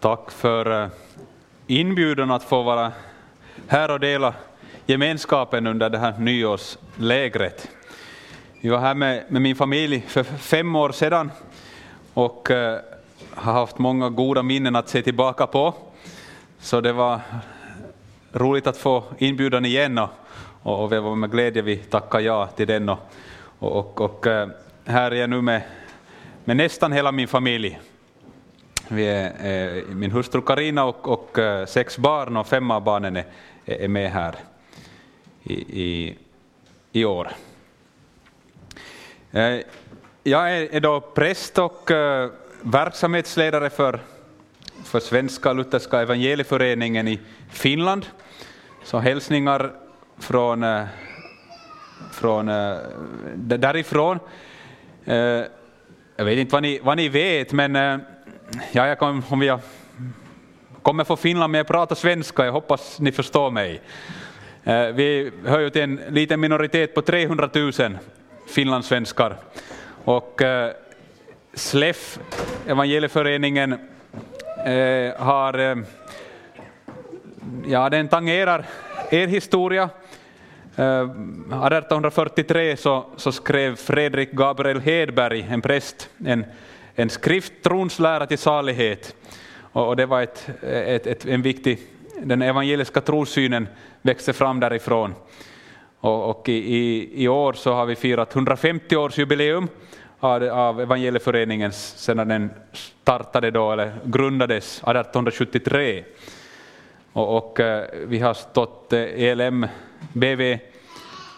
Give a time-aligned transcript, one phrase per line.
[0.00, 0.88] Tack för eh,
[1.66, 2.92] inbjudan att få vara
[3.66, 4.34] här och dela
[4.86, 7.68] gemenskapen under det här nyårslägret.
[8.60, 11.30] Jag var här med, med min familj för fem år sedan
[12.14, 12.78] och eh,
[13.30, 15.74] har haft många goda minnen att se tillbaka på.
[16.58, 17.20] Så det var
[18.32, 20.10] roligt att få inbjudan igen och,
[20.62, 22.88] och, och det var med glädje vi tackade ja till den.
[22.88, 22.98] Och,
[23.58, 24.48] och, och eh,
[24.84, 25.62] här är jag nu med,
[26.44, 27.78] med nästan hela min familj.
[28.92, 33.16] Vi är, eh, min hustru Karina och, och eh, sex barn och fem av barnen
[33.16, 33.24] är,
[33.64, 34.34] är med här
[35.42, 36.16] i, i,
[36.92, 37.30] i år.
[39.32, 39.58] Eh,
[40.22, 42.30] jag är, är då präst och eh,
[42.60, 44.00] verksamhetsledare för,
[44.84, 48.06] för Svenska Lutherska Evangelieföreningen i Finland.
[48.84, 49.72] Så hälsningar
[50.18, 50.84] från, eh,
[52.12, 52.76] från eh,
[53.34, 54.18] därifrån.
[56.16, 58.00] Jag vet inte vad ni, vad ni vet, men
[58.72, 59.60] ja, jag kom, om jag
[60.82, 63.80] kommer från Finland men jag pratar svenska, jag hoppas ni förstår mig.
[64.64, 67.72] Eh, vi hör ju till en liten minoritet på 300 000
[68.46, 69.36] finlandssvenskar.
[70.04, 70.72] Och eh,
[71.54, 72.18] SLEF,
[72.66, 73.72] evangelieföreningen,
[74.66, 75.84] eh, har,
[77.66, 78.64] ja den tangerar
[79.10, 79.88] er historia.
[80.70, 86.44] 1843 så, så skrev Fredrik Gabriel Hedberg, en präst, en,
[86.94, 89.16] en skrift, Trons lära till salighet.
[89.72, 91.78] Och, och det var ett, ett, ett, en viktig,
[92.22, 93.68] den evangeliska trosynen
[94.02, 95.14] växte fram därifrån.
[96.00, 99.68] Och, och i, i, i, år så har vi firat 150-årsjubileum
[100.20, 106.04] av, av Evangelieföreningen sedan den startade då, eller grundades 1873.
[107.12, 109.66] Och, och eh, vi har stått eh, ELM
[110.12, 110.58] BV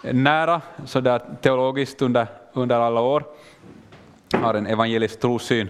[0.02, 3.24] nära så där teologiskt under, under alla år,
[4.36, 5.68] har en evangelisk trosyn.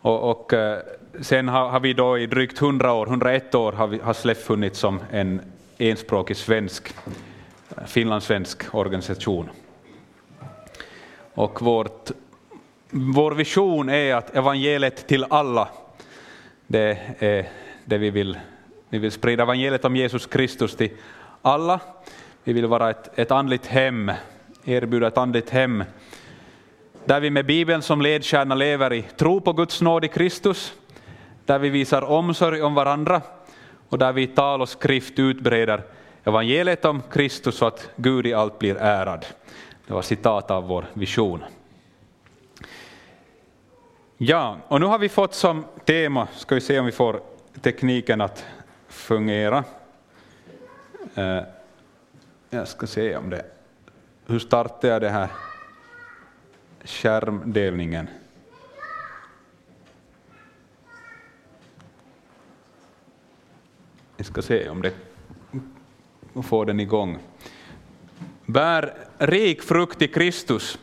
[0.00, 0.78] Och, och eh,
[1.20, 4.38] sen har, har, vi då i drygt 100 år, 101 år, har, vi, har SLEF
[4.38, 5.40] funnits som en
[5.78, 6.94] enspråkig svensk,
[7.76, 9.50] eh, finlandssvensk organisation.
[11.34, 12.10] Och vårt,
[12.90, 15.68] vår vision är att evangeliet till alla,
[16.66, 17.48] det är
[17.84, 18.38] det vi vill.
[18.88, 20.90] Vi vill sprida evangeliet om Jesus Kristus till
[21.42, 21.80] alla.
[22.44, 24.12] Vi vill vara ett, ett andligt hem,
[24.64, 25.84] erbjuda ett andligt hem
[27.08, 30.74] där vi med Bibeln som ledstjärna lever i tro på Guds nåd i Kristus,
[31.44, 33.22] där vi visar omsorg om varandra
[33.88, 35.82] och där vi i tal och skrift utbreder
[36.24, 39.26] evangeliet om Kristus så att Gud i allt blir ärad.
[39.86, 41.44] Det var citat av vår vision.
[44.16, 47.20] Ja, och nu har vi fått som tema, ska vi se om vi får
[47.60, 48.44] tekniken att
[48.88, 49.64] fungera.
[51.14, 51.40] Eh,
[52.50, 53.44] jag ska se om det,
[54.26, 55.28] hur startar jag det här
[56.88, 58.08] skärmdelningen?
[64.16, 64.92] Vi ska se om det
[66.42, 67.18] får den igång.
[68.46, 70.78] Bär rik frukt i Kristus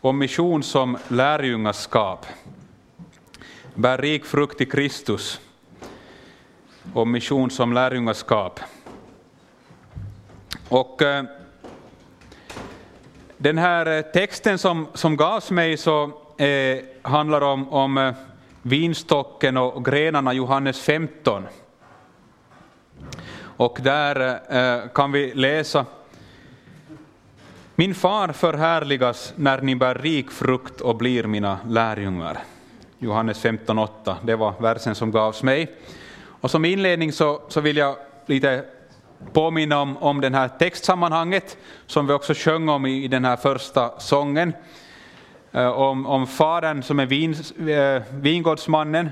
[0.00, 2.26] och mission som lärjungaskap.
[3.74, 5.40] Bär rik frukt i Kristus
[6.92, 8.60] och mission som lärjungaskap.
[10.68, 11.24] Och eh,
[13.42, 16.04] den här eh, texten som, som gavs mig så
[16.38, 18.14] eh, handlar om, om eh,
[18.62, 21.46] vinstocken och grenarna, Johannes 15.
[23.40, 25.86] Och där eh, eh, kan vi läsa
[27.74, 32.38] Min far förhärligas när ni bär rik frukt och blir mina lärjungar.
[32.98, 35.74] Johannes 15.8, det var versen som gavs mig.
[36.40, 38.64] Och som inledning så, så vill jag lite
[39.32, 41.56] påminna om, om det här textsammanhanget
[41.86, 44.52] som vi också sjöng om i, i den här första sången.
[45.52, 47.34] Eh, om, om Fadern som är vin,
[47.68, 49.10] eh, vingårdsmannen,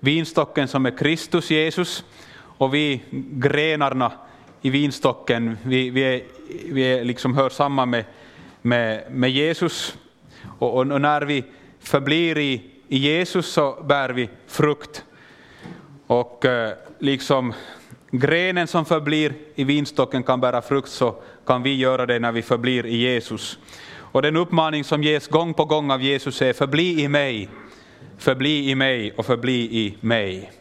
[0.00, 2.04] vinstocken som är Kristus Jesus
[2.58, 3.02] och vi
[3.32, 4.12] grenarna
[4.62, 6.22] i vinstocken, vi, vi, är,
[6.72, 8.04] vi är liksom hör samman med,
[8.62, 9.96] med, med Jesus.
[10.58, 11.44] Och, och, när vi
[11.80, 15.04] förblir i, i Jesus så bär vi frukt.
[16.06, 17.52] Och eh, liksom
[18.10, 21.14] grenen som förblir i vinstocken kan bära frukt så
[21.46, 23.58] kan vi göra det när vi förblir i Jesus.
[24.12, 27.48] Och den uppmaning som ges gång på gång av Jesus är förbli i mig,
[28.18, 30.52] förbli i mig och förbli i mig.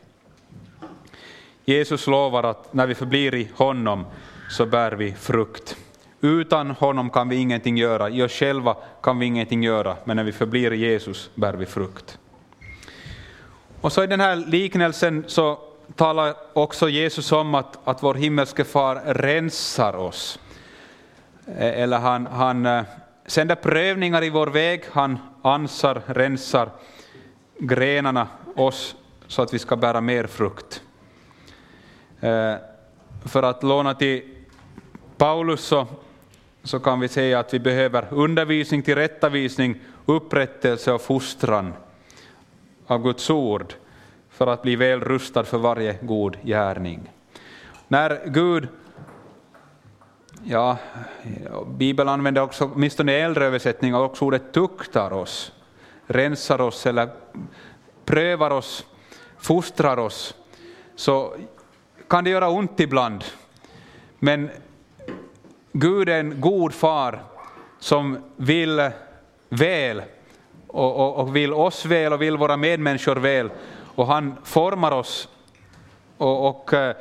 [1.65, 4.05] Jesus lovar att när vi förblir i honom
[4.49, 5.77] så bär vi frukt.
[6.21, 10.23] Utan honom kan vi ingenting göra, i oss själva kan vi ingenting göra, men när
[10.23, 12.19] vi förblir i Jesus bär vi frukt.
[13.81, 15.59] Och så i den här liknelsen så
[15.95, 20.39] talar också Jesus om att, att vår himmelske far rensar oss.
[21.47, 22.83] Eh, eller han, han eh,
[23.25, 26.69] sänder prövningar i vår väg, han ansar, rensar
[27.59, 28.95] grenarna, oss
[29.27, 30.81] så att vi ska bära mer frukt.
[32.19, 32.53] Eh,
[33.25, 34.21] för att låna till
[35.17, 35.87] Paulus så,
[36.63, 41.73] så kan vi säga att vi behöver undervisning, tillrättavisning, upprättelse och fostran
[42.87, 43.73] av Guds ord
[44.37, 47.11] för att bli väl rustad för varje god gärning.
[47.87, 48.67] När Gud,
[50.43, 50.77] ja,
[51.67, 55.51] Bibeln använder också, åtminstone i äldre översättningar, också ordet tuktar oss,
[56.07, 57.09] rensar oss eller
[58.05, 58.85] prövar oss,
[59.37, 60.35] fostrar oss,
[60.95, 61.33] så
[62.07, 63.23] kan det göra ont ibland.
[64.19, 64.49] Men
[65.71, 67.23] Gud är en god far
[67.79, 68.89] som vill
[69.49, 70.01] väl
[70.67, 73.49] och, och, och, vill oss väl och vill våra medmänniskor väl.
[73.97, 75.29] Och han formar oss.
[76.17, 76.95] Och, och eh,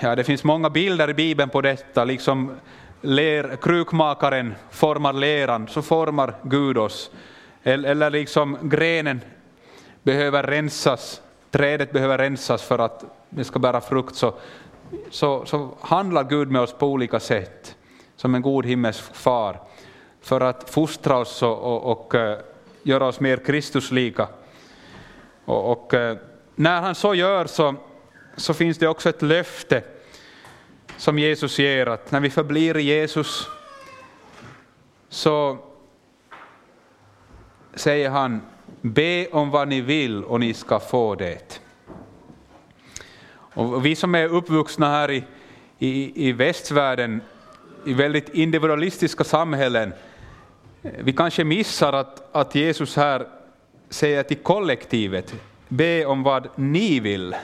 [0.00, 2.52] ja, det finns många bilder i Bibeln på detta, liksom
[3.00, 7.10] ler, krukmakaren formar leran, så formar Gud oss.
[7.62, 9.20] Eller, eller liksom grenen
[10.02, 14.34] behöver rensas, trädet behöver rensas för att det ska bära frukt, så,
[15.10, 17.76] så, så handlar Gud med oss på olika sätt,
[18.16, 19.60] som en god himmelsk far,
[20.20, 22.38] för att fostra oss och, och, och eh,
[22.82, 24.28] göra oss mer Kristuslika.
[25.46, 26.16] Och, och eh,
[26.54, 27.74] när han så gör så,
[28.36, 29.82] så finns det också ett löfte
[30.96, 33.48] som Jesus ger, att när vi förblir i Jesus
[35.08, 35.58] så
[37.74, 38.40] säger han,
[38.80, 41.60] be om vad ni vill och ni ska få det.
[43.54, 45.24] Och vi som är uppvuxna här i,
[45.78, 47.20] i, i västvärlden,
[47.86, 49.92] i väldigt individualistiska samhällen,
[50.82, 53.26] eh, vi kanske missar att, att Jesus här
[53.88, 55.34] säger till kollektivet,
[55.68, 57.36] be om vad ni vill.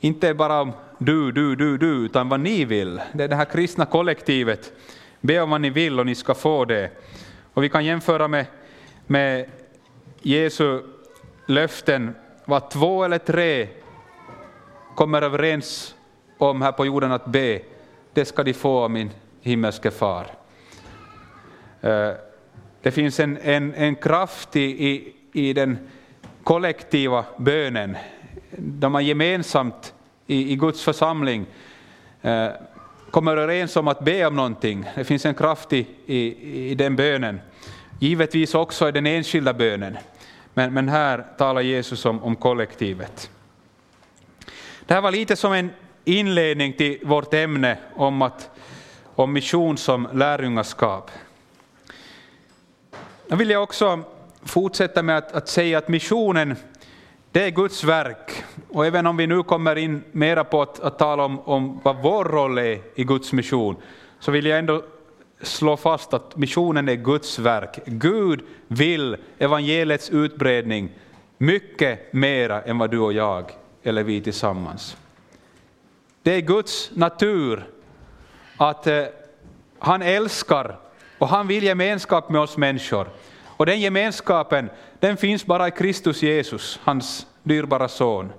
[0.00, 3.00] Inte bara om du, du, du, du, utan vad ni vill.
[3.12, 4.72] Det är det här kristna kollektivet.
[5.20, 6.90] Be om vad ni vill och ni ska få det.
[7.54, 8.46] Och vi kan jämföra med,
[9.06, 9.50] med
[10.22, 10.82] Jesu
[11.46, 12.14] löften,
[12.44, 13.68] vad två eller tre
[14.94, 15.94] kommer överens
[16.38, 17.60] om här på jorden att be,
[18.12, 19.10] det ska de få av min
[19.40, 20.26] himmelske far.
[21.80, 22.10] Eh,
[22.82, 25.78] det finns en, en, en kraft i, i, i den
[26.44, 27.96] kollektiva bönen,
[28.56, 29.94] där man gemensamt
[30.26, 31.46] i, i Guds församling
[32.22, 32.48] eh,
[33.10, 34.90] kommer överens om att be om någonting.
[34.94, 37.40] Det finns en kraft i, i, i den bönen.
[37.98, 39.96] Givetvis också i den enskilda bönen.
[40.54, 43.30] Men, men här talar Jesus om, om kollektivet.
[44.86, 45.70] Det här var lite som en
[46.04, 48.50] inledning till vårt ämne om, att,
[49.14, 51.10] om mission som lärjungaskap.
[53.28, 54.04] Nu vill jag också
[54.44, 56.56] fortsätta med att, att, säga att missionen,
[57.32, 58.44] det är Guds verk.
[58.68, 62.02] Och även om vi nu kommer in mera på att, att tala om, om vad
[62.02, 63.76] vår roll är i Guds mission,
[64.20, 64.82] så vill jag ändå
[65.42, 67.78] slå fast att missionen är Guds verk.
[67.86, 70.90] Gud vill evangeliets utbredning
[71.38, 73.52] mycket mera än vad du och jag
[73.82, 74.96] eller vi tillsammans.
[76.22, 77.66] Det är Guds natur
[78.56, 79.04] att eh,
[79.78, 80.78] han älskar
[81.18, 83.08] och han vill gemenskap med oss människor.
[83.56, 84.70] Och den gemenskapen
[85.00, 88.32] den finns bara i Kristus Jesus, hans dyrbara son.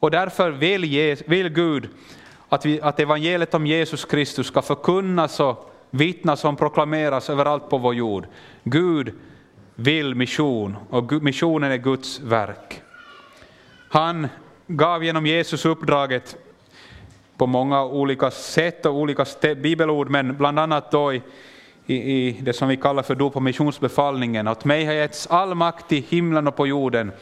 [0.00, 1.88] Och därför vill, vill Gud
[2.48, 7.78] att, vi, att evangeliet om Jesus Kristus ska förkunnas och vittnas och proklameras överallt på
[7.78, 8.26] vår jord.
[8.64, 9.14] Gud
[9.74, 12.82] vill mission och missionen är Guds verk.
[13.88, 14.28] Han
[14.66, 16.36] gav genom Jesus uppdraget
[17.36, 21.22] på många olika sätt och olika bibelord, men bland annat då i,
[21.86, 25.54] i, i det som vi kallar för dop och missionsbefallningen, att mig har getts all
[25.54, 27.12] makt i himlen och på jorden.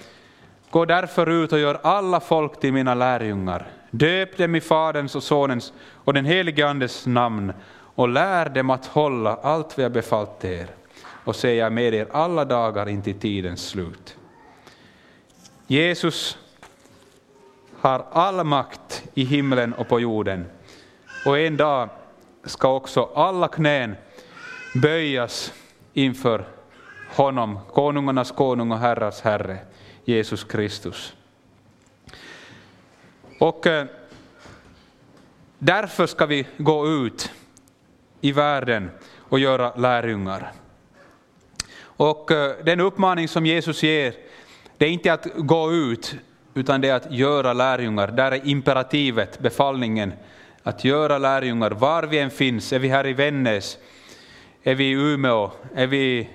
[0.70, 3.66] Gå därför ut och gör alla folk till mina lärjungar.
[3.90, 5.72] Döp dem i Faderns och Sonens
[6.04, 7.52] och den helige Andes namn
[7.94, 10.66] och lär dem att hålla allt vi har befallt er.
[11.24, 14.16] Och se, jag med er alla dagar in till tidens slut.
[15.66, 16.38] Jesus
[17.80, 20.46] har all makt i himlen och på jorden.
[21.26, 21.88] Och en dag
[22.44, 23.96] ska också alla knän
[24.74, 25.52] böjas
[25.92, 26.44] inför
[27.08, 29.58] honom, konungarnas konung och herrars herre,
[30.04, 31.14] Jesus Kristus.
[33.38, 33.86] Och eh,
[35.58, 37.30] därför ska vi gå ut
[38.20, 40.52] i världen och göra lärjungar.
[41.80, 44.14] Och eh, den uppmaning som Jesus ger,
[44.78, 46.14] det är inte att gå ut,
[46.54, 48.08] utan det är att göra lärjungar.
[48.08, 50.12] Där är imperativet, befallningen,
[50.62, 52.72] att göra lärjungar var vi än finns.
[52.72, 53.78] Är vi här i Vännäs,
[54.64, 56.28] är vi i Umeå, är vi i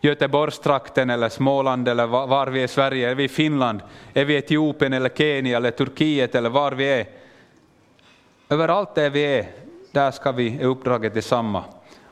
[0.00, 3.80] Göteborgstrakten eller Småland eller var vi är i Sverige, är vi i Finland,
[4.14, 7.06] är vi i Etiopien eller Kenya eller Turkiet eller var vi är.
[8.48, 9.46] Överallt där vi är,
[9.92, 11.64] där ska vi, är uppdraget detsamma,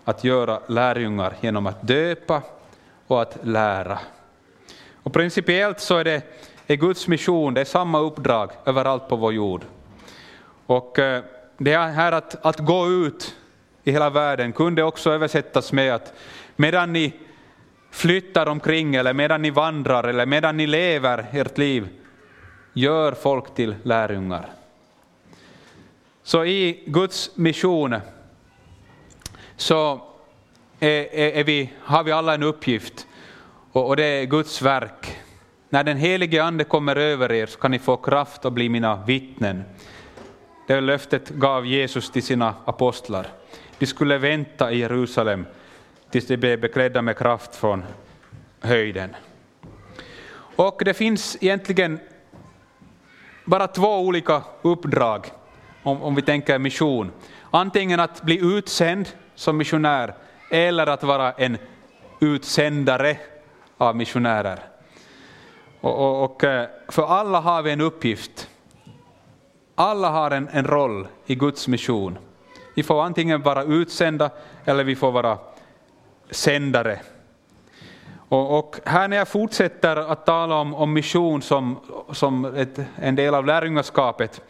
[0.04, 2.42] att göra lärjungar genom att döpa
[3.06, 3.98] och att lära.
[5.02, 6.22] Och principiellt så är det
[6.66, 9.64] är Guds mission, det är samma uppdrag överallt på vår jord.
[10.66, 11.22] Och eh,
[11.58, 13.34] det här att, att gå ut
[13.84, 16.12] i hela världen kunde också översättas med att
[16.56, 17.12] medan ni
[17.90, 21.88] flyttar omkring eller medan ni vandrar eller medan ni lever ert liv,
[22.72, 24.50] gör folk till lärjungar.
[26.22, 27.96] Så i Guds mission
[29.56, 30.00] så
[30.80, 33.06] är, är, är vi, har vi alla en uppgift
[33.72, 35.16] och, och det är Guds verk.
[35.68, 39.04] När den helige Ande kommer över er så kan ni få kraft att bli mina
[39.06, 39.64] vittnen.
[40.66, 43.26] Det löftet gav Jesus till sina apostlar.
[43.78, 45.46] De skulle vänta i Jerusalem
[46.10, 47.84] tills de blev beklädda med kraft från
[48.60, 49.16] höjden.
[50.56, 52.00] Och det finns egentligen
[53.44, 55.26] bara två olika uppdrag
[55.82, 57.12] om, om vi tänker mission.
[57.50, 60.14] Antingen att bli utsänd som missionär
[60.50, 61.58] eller att vara en
[62.20, 63.16] utsändare
[63.78, 64.58] av missionärer.
[65.80, 68.50] Och, och, och, eh, för alla har vi en uppgift.
[69.74, 72.18] Alla har en, en roll i Guds mission.
[72.78, 74.30] Vi får antingen vara utsända
[74.64, 75.38] eller vi får vara
[76.30, 77.00] sändare.
[78.28, 81.78] Och, och, här när jag fortsätter att tala om, om mission som,
[82.12, 84.40] som ett, en del av lärjungaskapet,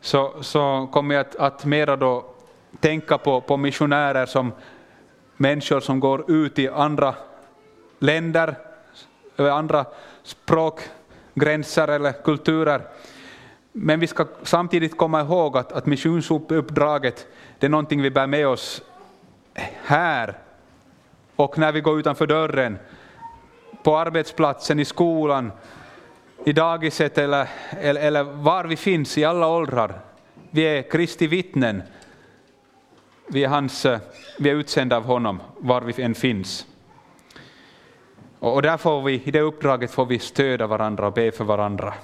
[0.00, 2.24] så, så kommer jag att, att mera då
[2.80, 4.52] tänka på, på missionärer som
[5.36, 7.14] människor som går ut i andra
[7.98, 8.54] länder,
[9.36, 9.84] över andra
[10.22, 12.82] språkgränser eller kulturer.
[13.72, 17.26] Men vi ska samtidigt komma ihåg att, att missionsuppdraget
[17.62, 18.82] det är någonting vi bär med oss
[19.84, 20.38] här
[21.36, 22.78] och när vi går utanför dörren,
[23.82, 25.52] på arbetsplatsen, i skolan,
[26.44, 30.00] i dagiset eller, eller, eller var vi finns i alla åldrar.
[30.50, 31.82] Vi är Kristi vittnen.
[33.26, 33.86] Vi är, hans,
[34.38, 36.66] vi är utsända av honom var vi än finns.
[38.38, 41.94] Och där får vi, i det uppdraget får vi stödja varandra och be för varandra.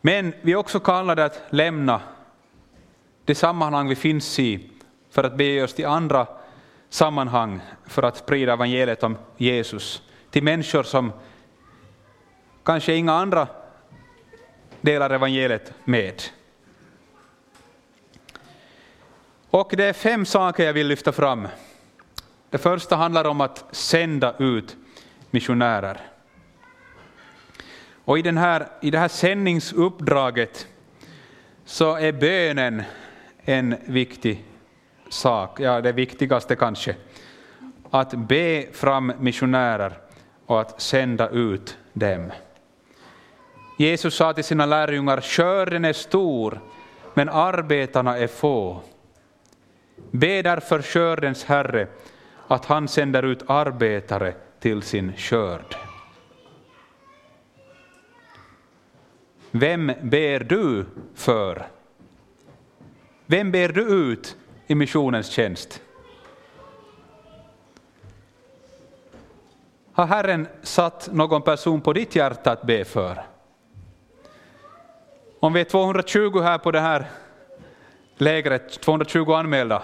[0.00, 2.00] Men vi är också kallade att lämna
[3.26, 4.70] det sammanhang vi finns i
[5.10, 6.26] för att bege oss till andra
[6.88, 11.12] sammanhang för att sprida evangeliet om Jesus till människor som
[12.64, 13.48] kanske inga andra
[14.80, 16.22] delar evangeliet med.
[19.50, 21.48] Och det är fem saker jag vill lyfta fram.
[22.50, 24.76] Det första handlar om att sända ut
[25.30, 26.00] missionärer.
[28.04, 30.66] Och i, den här, i det här sändningsuppdraget
[31.64, 32.82] så är bönen
[33.46, 34.44] en viktig
[35.08, 36.96] sak, ja det viktigaste kanske.
[37.90, 39.98] Att be fram missionärer
[40.46, 42.32] och att sända ut dem.
[43.78, 46.60] Jesus sa till sina lärjungar, skörden är stor,
[47.14, 48.80] men arbetarna är få.
[50.10, 51.86] Be därför skördens Herre
[52.46, 55.76] att han sänder ut arbetare till sin skörd.
[59.50, 61.75] Vem ber du för?
[63.26, 65.82] Vem ber du ut i missionens tjänst?
[69.92, 73.26] Har Herren satt någon person på ditt hjärta att be för?
[75.40, 77.06] Om vi är 220 här på det här
[78.16, 79.82] lägret, 220 anmälda,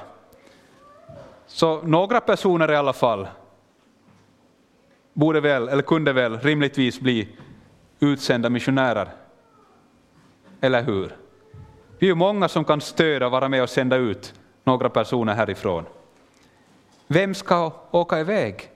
[1.46, 3.28] så några personer i alla fall
[5.12, 7.28] borde väl, eller kunde väl rimligtvis bli
[8.00, 9.08] utsända missionärer.
[10.60, 11.21] Eller hur?
[12.02, 15.84] Vi är många som kan stödja och vara med och sända ut några personer härifrån.
[17.06, 18.70] Vem ska åka iväg?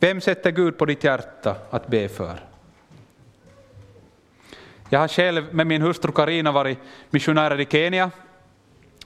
[0.00, 2.44] Vem sätter Gud på ditt hjärta att be för?
[4.90, 6.78] Jag har själv med min hustru Karina varit
[7.10, 8.10] missionärer i Kenya.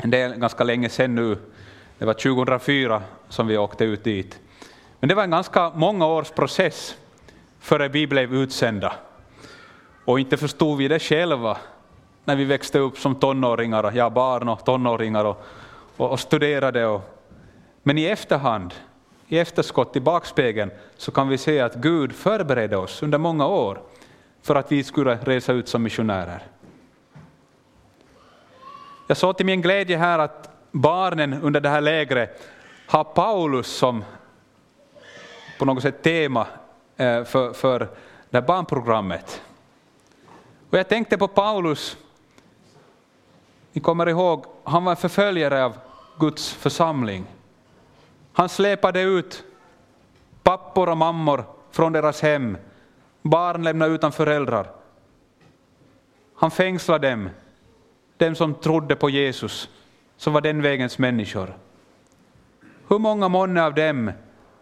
[0.04, 1.38] Det är ganska länge sedan nu.
[1.99, 4.40] Det var 2004 som vi åkte ut dit.
[5.00, 6.97] Men det var en ganska många års process
[7.61, 8.92] före vi blev utsända.
[10.04, 11.59] Och inte förstod vi det själva
[12.25, 15.45] när vi växte upp som tonåringar, ja barn och tonåringar och,
[15.97, 16.87] och, och studerade.
[16.87, 17.03] Och,
[17.83, 18.75] men i efterhand,
[19.29, 23.83] i efterskott, i bakspegeln, så kan vi se att Gud förberedde oss under många år
[24.43, 26.43] för att vi skulle resa ut som missionärer.
[29.07, 32.50] Jag såg till min glädje här att barnen under det här lägret
[32.87, 34.05] har Paulus som
[35.59, 36.47] på något sätt tema
[36.97, 37.79] eh, för, för
[38.31, 39.43] det här barnprogrammet.
[40.71, 41.97] Och jag tänkte på Paulus,
[43.73, 45.77] ni kommer ihåg, han var en förföljare av
[46.19, 47.27] Guds församling.
[48.33, 49.45] Han släpade ut
[50.43, 52.57] pappor och mammor från deras hem,
[53.23, 54.71] barn lämnade utan föräldrar.
[56.35, 57.29] Han fängslade dem,
[58.17, 59.69] dem som trodde på Jesus,
[60.17, 61.57] som var den vägens människor.
[62.89, 64.12] Hur många månne av dem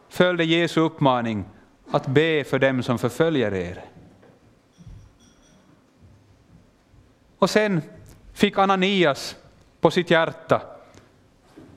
[0.08, 1.44] följde Jesu uppmaning
[1.90, 3.84] att be för dem som förföljer er.
[7.38, 7.82] Och sen
[8.38, 9.36] fick Ananias
[9.80, 10.62] på sitt hjärta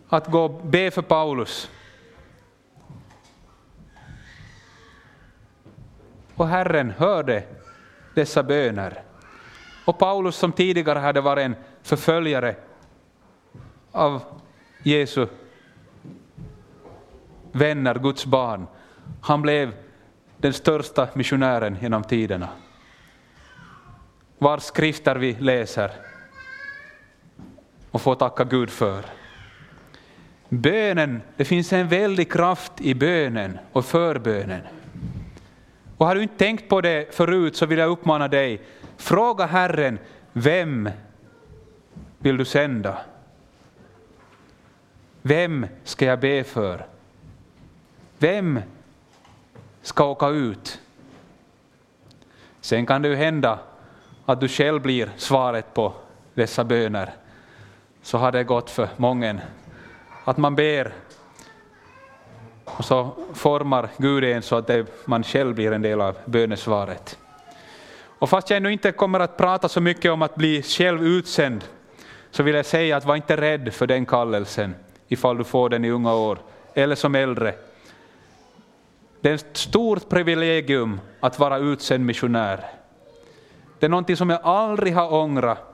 [0.10, 1.70] att gå och be för Paulus.
[6.36, 7.44] Och Herren hörde
[8.16, 9.04] dessa böner.
[9.86, 12.56] Och Paulus som tidigare hade varit en förföljare
[13.92, 14.22] av
[14.84, 15.28] Jesu
[17.52, 18.68] vänner, Guds barn,
[19.22, 19.74] han blev
[20.38, 22.50] den största missionären genom tiderna.
[24.38, 26.11] Vars skrifter vi läser
[27.92, 29.06] och får tacka Gud för.
[30.50, 34.62] Bönen, det finns en väldig kraft i bönen och förbönen.
[35.98, 38.62] Och har du inte tänkt på det förut så vill jag uppmana dig,
[38.98, 40.00] fråga Herren,
[40.34, 40.90] vem
[42.18, 42.98] vill du sända?
[45.22, 46.86] Vem ska jag be för?
[48.18, 48.60] Vem
[49.82, 50.80] ska åka ut?
[52.62, 53.60] Sen kan det ju hända
[54.26, 55.94] att du själv blir svaret på
[56.34, 57.14] dessa böner.
[58.02, 59.40] Så har det gått för många.
[60.24, 60.94] Att man ber
[62.66, 67.18] och så formar Gud en så att det, man själv blir en del av bönesvaret.
[68.04, 71.64] Och fast jag ännu inte kommer att prata så mycket om att bli själv utsänd,
[72.32, 74.76] så vill jag säga att var inte rädd för den kallelsen,
[75.08, 76.38] ifall du får den i unga år,
[76.74, 77.54] eller som äldre.
[79.22, 82.66] Det är ett stort privilegium att vara utsänd missionär.
[83.80, 85.71] Det är någonting som jag aldrig har ångrat,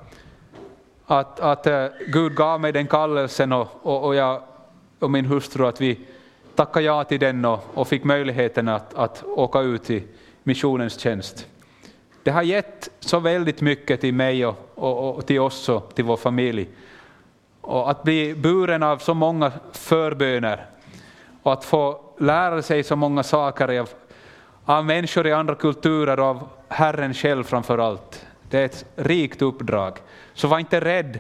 [1.08, 4.42] att, att eh, Gud gav mig den kallelsen och, och, och jag
[5.00, 6.00] och min hustru, att vi
[6.56, 10.04] tackade ja till den och, och fick möjligheten att, att åka ut i
[10.44, 11.48] missionens tjänst.
[12.24, 16.06] Det har gett så väldigt mycket till mig och, och, och till oss och till
[16.06, 16.68] vår familj.
[17.62, 20.66] Och att bli buren av så många förböner
[21.44, 23.90] och att få lära sig så många saker av,
[24.66, 28.26] av människor i andra kulturer och av Herren själv framför allt.
[28.50, 29.98] Det är ett rikt uppdrag.
[30.38, 31.20] Så var inte rädd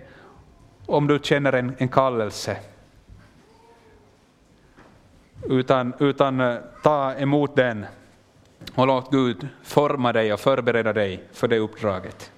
[0.85, 2.57] om du känner en, en kallelse.
[5.43, 7.85] Utan, utan eh, ta emot den
[8.75, 12.31] och låt Gud forma dig och förbereda dig för det uppdraget.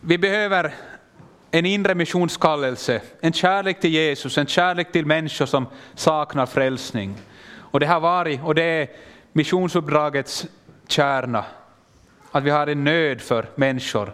[0.00, 0.74] Vi behöver
[1.50, 7.16] en inre missionskallelse, en kärlek till Jesus, en kärlek till människor som saknar frälsning.
[7.54, 8.88] Och det har varit, och det är
[9.32, 10.46] missionsuppdragets
[10.86, 11.44] kärna,
[12.32, 14.12] att vi har en nöd för människor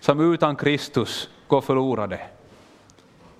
[0.00, 2.20] som utan Kristus går förlorade.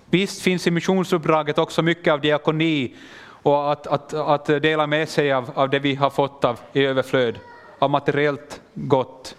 [0.09, 5.33] Visst finns i missionsuppdraget också mycket av diakoni och att, att, att dela med sig
[5.33, 7.39] av, av det vi har fått av i överflöd,
[7.79, 9.35] av materiellt gott.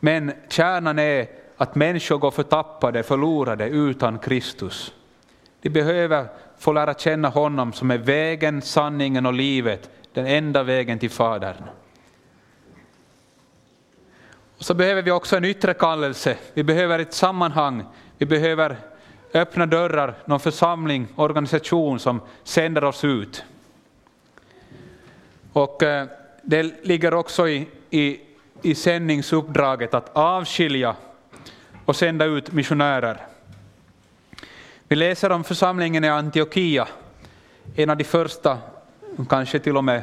[0.00, 4.94] Men kärnan är att människor går förtappade, förlorade utan Kristus.
[5.62, 6.26] De behöver
[6.58, 11.64] få lära känna honom som är vägen, sanningen och livet, den enda vägen till Fadern.
[14.60, 17.84] Och så behöver vi också en yttre kallelse, vi behöver ett sammanhang,
[18.18, 18.76] vi behöver
[19.34, 23.44] öppna dörrar, någon församling, organisation som sänder oss ut.
[25.52, 26.06] Och eh,
[26.42, 28.20] det ligger också i, i,
[28.62, 30.96] i sändningsuppdraget att avskilja
[31.84, 33.26] och sända ut missionärer.
[34.88, 36.88] Vi läser om församlingen i Antiochia,
[37.74, 38.58] en av de första,
[39.28, 40.02] kanske till och med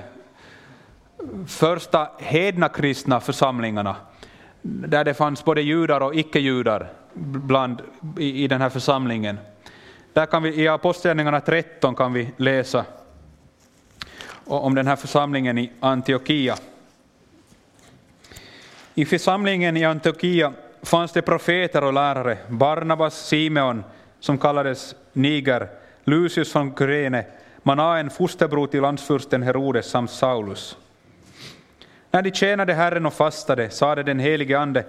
[1.47, 3.95] första hedna kristna församlingarna,
[4.67, 7.81] där det fanns både judar och icke-judar bland,
[8.17, 9.37] i, i den här församlingen.
[10.13, 12.85] Där kan vi, I Apostlagärningarna 13 kan vi läsa
[14.45, 16.55] om den här församlingen i Antiochia.
[18.93, 23.83] I församlingen i Antiochia fanns det profeter och lärare, Barnabas, Simeon,
[24.19, 25.67] som kallades Niger,
[26.03, 27.25] Lucius från Kyrene,
[27.63, 30.77] Manaen, fosterbror till landsfursten Herodes samt Saulus.
[32.11, 34.83] När de tjänade Herren och fastade sade den helige Ande,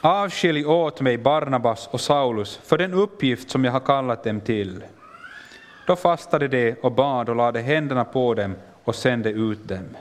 [0.00, 4.84] avskilj åt mig Barnabas och Saulus för den uppgift som jag har kallat dem till.
[5.86, 9.96] Då fastade de och bad och lade händerna på dem och sände ut dem.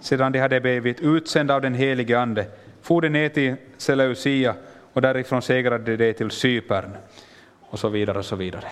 [0.00, 2.46] Sedan de hade blivit utsända av den helige Ande
[2.82, 4.54] for de ner till Seleucia
[4.92, 6.90] och därifrån segrade de till Cypern
[7.60, 8.68] och så vidare och så vidare.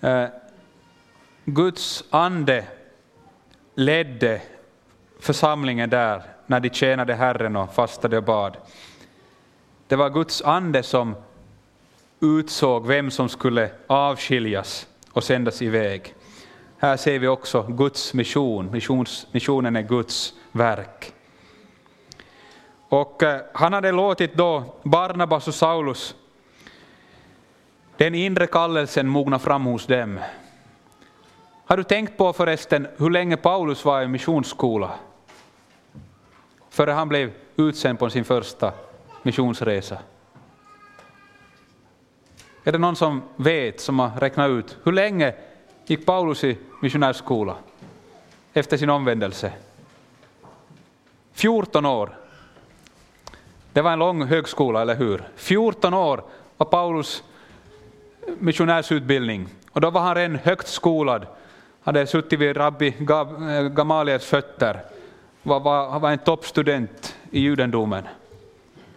[0.00, 0.24] Eh,
[1.54, 2.64] Guds ande
[3.74, 4.42] ledde
[5.20, 8.56] församlingen där när de tjänade Herren och fastade och bad.
[9.86, 11.14] Det var Guds ande som
[12.20, 16.14] utsåg vem som skulle avskiljas och sändas iväg.
[16.78, 18.70] Här ser vi också Guds mission.
[18.70, 21.12] Missions, missionen är Guds verk.
[22.88, 26.14] Och eh, han hade låtit då Barnabas och Saulus
[27.96, 30.20] den inre kallelsen mogna fram hos dem.
[31.70, 34.90] Har du tänkt på förresten hur länge Paulus var i missionsskola?
[36.70, 38.72] Före han blev utsänd på sin första
[39.22, 39.98] missionsresa.
[42.64, 45.34] Är det någon som vet, som har räknat ut, hur länge
[45.86, 47.56] gick Paulus i missionärsskola
[48.52, 49.52] efter sin omvändelse?
[51.32, 52.16] 14 år.
[53.72, 55.28] Det var en lång högskola, eller hur?
[55.36, 56.24] 14 år
[56.56, 57.24] var Paulus
[58.38, 61.26] missionärsutbildning och då var han redan högt skolad,
[61.82, 64.82] hade suttit vid rabbi eh, Gamaliels fötter,
[65.42, 68.04] var, var, var en toppstudent i judendomen.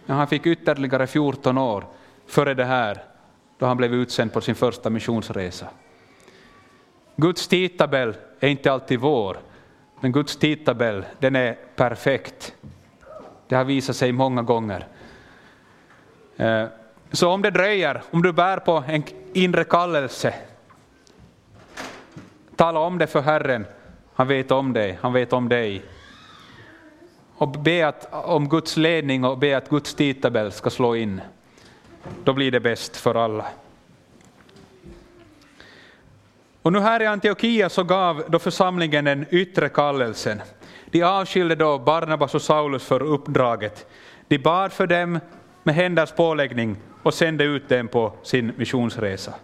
[0.06, 1.84] Men han fick ytterligare 14 år
[2.26, 3.02] före det här,
[3.58, 5.66] då han blev utsänd på sin första missionsresa.
[7.16, 9.36] Guds tidtabell är inte alltid vår,
[10.00, 12.54] men Guds tidtabell den är perfekt.
[13.48, 14.86] Det har visat sig många gånger.
[16.36, 16.64] Eh,
[17.12, 20.34] så om det dröjer, om du bär på en inre kallelse,
[22.56, 23.66] tala om det för Herren.
[24.14, 25.82] Han vet om dig, han vet om dig.
[27.36, 31.20] Och be att, om Guds ledning och be att Guds tidtabell ska slå in.
[32.24, 33.46] Då blir det bäst för alla.
[36.62, 40.42] Och nu här i Antiochia så gav då församlingen den yttre kallelsen.
[40.90, 43.86] De avskilde då Barnabas och Saulus för uppdraget.
[44.28, 45.20] De bad för dem
[45.62, 49.34] med händers påläggning och sände ut dem på sin missionsresa.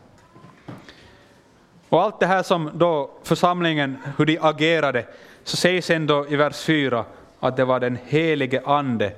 [1.90, 5.06] Och allt det här som då församlingen, hur de agerade,
[5.44, 7.04] så sägs ändå i vers 4
[7.40, 9.12] att det var den helige ande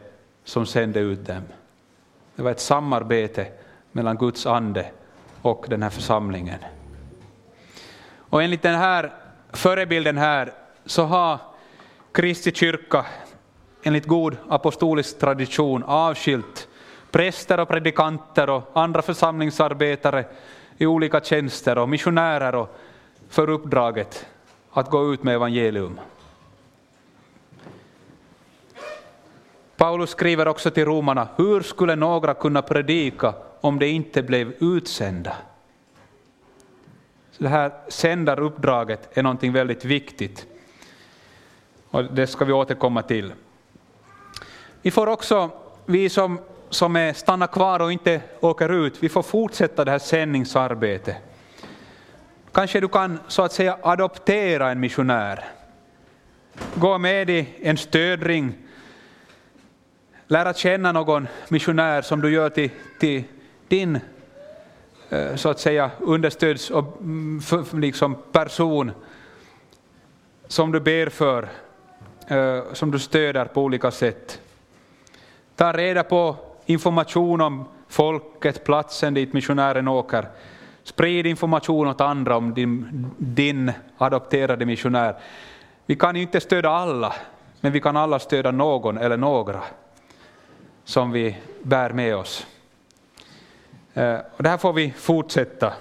[0.44, 1.42] som sände ut dem.
[2.36, 3.46] Det var ett samarbete
[3.92, 4.90] mellan Guds ande
[5.42, 6.58] och den här församlingen.
[8.16, 9.12] Och enligt den här
[9.52, 10.52] förebilden här
[10.86, 11.38] så har
[12.12, 13.06] Kristi kyrka
[13.82, 16.68] enligt god apostolisk tradition avskilt
[17.10, 20.24] präster och predikanter och andra församlingsarbetare
[20.78, 22.76] i olika tjänster och missionärer och
[23.28, 24.26] för uppdraget
[24.72, 26.00] att gå ut med evangelium.
[29.76, 35.36] Paulus skriver också till romarna, hur skulle några kunna predika om de inte blev utsända?
[37.30, 40.46] Så det här sändaruppdraget är någonting väldigt viktigt.
[41.90, 43.32] Och det ska vi återkomma till.
[44.82, 45.50] Vi får också,
[45.86, 46.38] vi som
[46.72, 51.16] som är stannar kvar och inte åker ut, vi får fortsätta det här sändningsarbetet.
[52.52, 55.44] Kanske du kan så att säga adoptera en missionär.
[56.74, 58.54] Gå med i en stödring,
[60.26, 63.24] lära känna någon missionär som du gör till, till
[63.68, 64.00] din
[65.10, 67.40] eh, så att säga understöds och mm,
[67.72, 68.92] liksom person
[70.48, 71.48] som du ber för,
[72.28, 74.40] eh, som du stöder på olika sätt.
[75.56, 80.28] Ta reda på information om folket, platsen dit missionären åker.
[80.82, 85.16] Sprid information åt andra om din, din adopterade missionär.
[85.86, 87.14] Vi kan inte stödja alla,
[87.60, 89.60] men vi kan alla stödja någon eller några
[90.84, 92.46] som vi bär med oss.
[93.94, 95.72] Eh, och det här får vi fortsätta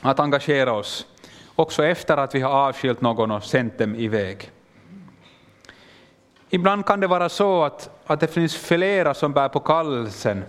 [0.00, 1.06] att engagera oss,
[1.54, 4.50] också efter att vi har avskilt någon och sänt dem iväg.
[6.50, 10.44] Ibland kan det vara så att, att det finns flera som bär på kallelsen,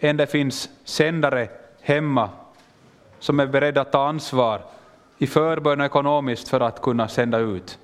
[0.00, 1.48] än det finns sändare
[1.80, 2.30] hemma
[3.18, 4.62] som är beredda att ta ansvar
[5.18, 7.78] i förbön och ekonomiskt för att kunna sända ut.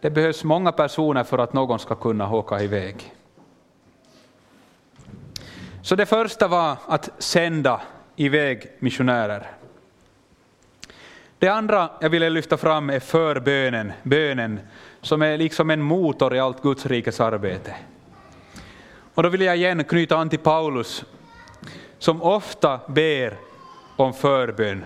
[0.00, 3.14] Det behövs många personer för att någon ska kunna åka iväg.
[5.82, 7.80] Så det första var att sända
[8.16, 9.50] iväg missionärer.
[11.38, 14.60] Det andra jag ville lyfta fram är förbönen, bönen,
[15.06, 17.74] som är liksom en motor i allt Guds rikes arbete.
[19.14, 21.04] Och då vill jag igen knyta an till Paulus,
[21.98, 23.36] som ofta ber
[23.96, 24.84] om förbön.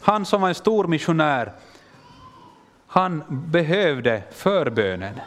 [0.00, 1.52] Han som var en stor missionär,
[2.86, 5.20] han behövde förbönen.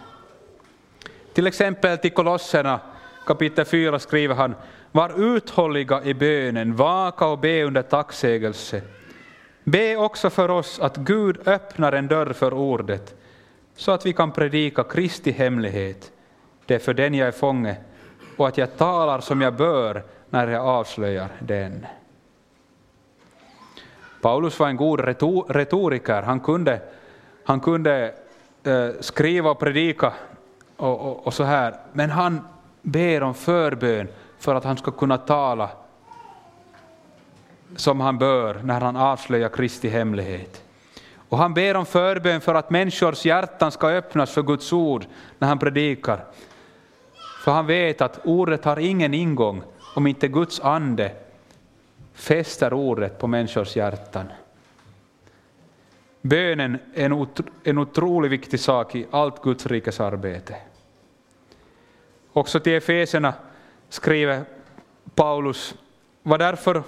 [1.34, 2.79] Till exempel till Kolosserna
[3.27, 4.56] kapitel 4 skriver han,
[4.91, 8.82] var uthålliga i bönen, vaka och be under tacksägelse.
[9.63, 13.15] Be också för oss att Gud öppnar en dörr för ordet,
[13.75, 16.12] så att vi kan predika Kristi hemlighet,
[16.65, 17.75] det är för den jag är fånge,
[18.38, 21.86] och att jag talar som jag bör när jag avslöjar den.
[24.21, 24.99] Paulus var en god
[25.49, 26.81] retoriker, han kunde,
[27.43, 28.13] han kunde
[28.63, 30.13] eh, skriva och predika
[30.77, 32.47] och, och, och så här, men han
[32.81, 34.07] ber om förbön
[34.39, 35.69] för att han ska kunna tala
[37.75, 40.62] som han bör när han avslöjar Kristi hemlighet.
[41.34, 45.06] Och han ber om förbön för att människors hjärtan ska öppnas för Guds ord
[45.39, 46.26] när han predikar.
[47.43, 49.63] För han vet att ordet har ingen ingång
[49.96, 51.12] om inte Guds ande
[52.13, 54.26] fäster ordet på människors hjärtan.
[56.22, 57.28] Bönen är en,
[57.63, 60.56] en otroligt viktig sak i allt Guds rikes arbete.
[62.34, 63.34] Också till Efeserna
[63.89, 64.43] skriver
[65.15, 65.76] Paulus,
[66.24, 66.84] var därför,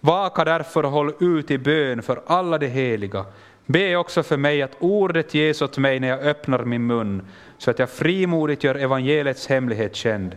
[0.00, 3.24] vaka därför och håll ut i bön för alla de heliga.
[3.72, 7.28] Be också för mig att ordet ges åt mig när jag öppnar min mun,
[7.58, 10.36] så att jag frimodigt gör evangeliets hemlighet känd.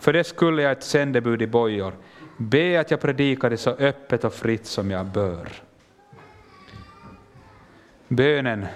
[0.00, 1.92] För det skulle jag ett sändebud i bojor.
[2.36, 5.48] Be att jag predikar det så öppet och fritt som jag bör.
[8.08, 8.66] Bönen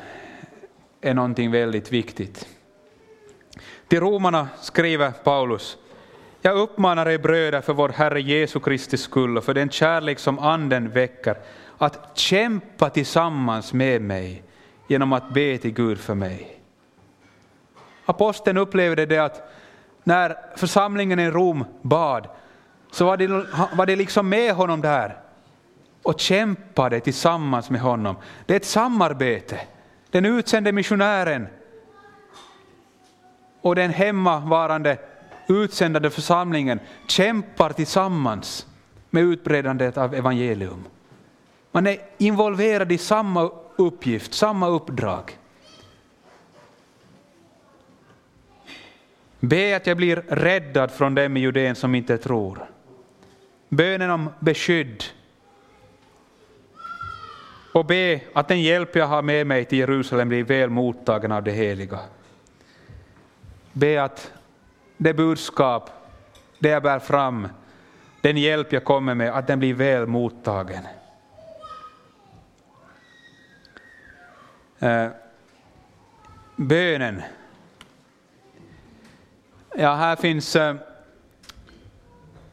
[1.01, 2.49] är någonting väldigt viktigt.
[3.89, 5.79] Till romarna skriver Paulus,
[6.43, 10.39] jag uppmanar er bröder för vår Herre Jesu Kristi skull och för den kärlek som
[10.39, 11.37] Anden väcker,
[11.83, 14.43] att kämpa tillsammans med mig
[14.89, 16.61] genom att be till Gud för mig.
[18.05, 19.53] Aposteln upplevde det att
[20.05, 22.29] när församlingen i Rom bad,
[22.91, 23.27] så var det,
[23.77, 25.19] var det liksom med honom där
[26.03, 28.17] och kämpade tillsammans med honom.
[28.47, 29.61] Det är ett samarbete.
[30.11, 31.47] Den utsände missionären
[33.61, 34.99] och den hemmavarande
[35.49, 38.67] utsändande församlingen kämpar tillsammans
[39.11, 40.85] med utbredandet av evangelium.
[41.73, 45.39] Man är involverad i samma uppgift, samma uppdrag.
[49.41, 52.71] Be att jag blir räddad från dem i Judeen som inte tror.
[53.69, 55.05] Bönen om beskydd.
[57.75, 61.43] Och be att den hjälp jag har med mig till Jerusalem blir väl mottagen av
[61.43, 61.99] det heliga.
[63.73, 64.33] Be att
[64.97, 65.91] det budskap,
[66.59, 67.49] det jag bär fram,
[68.21, 70.83] den hjälp jag kommer med, att den blir väl mottagen.
[74.83, 75.09] Eh,
[76.57, 77.23] bönen.
[79.77, 80.75] Ja, här finns eh,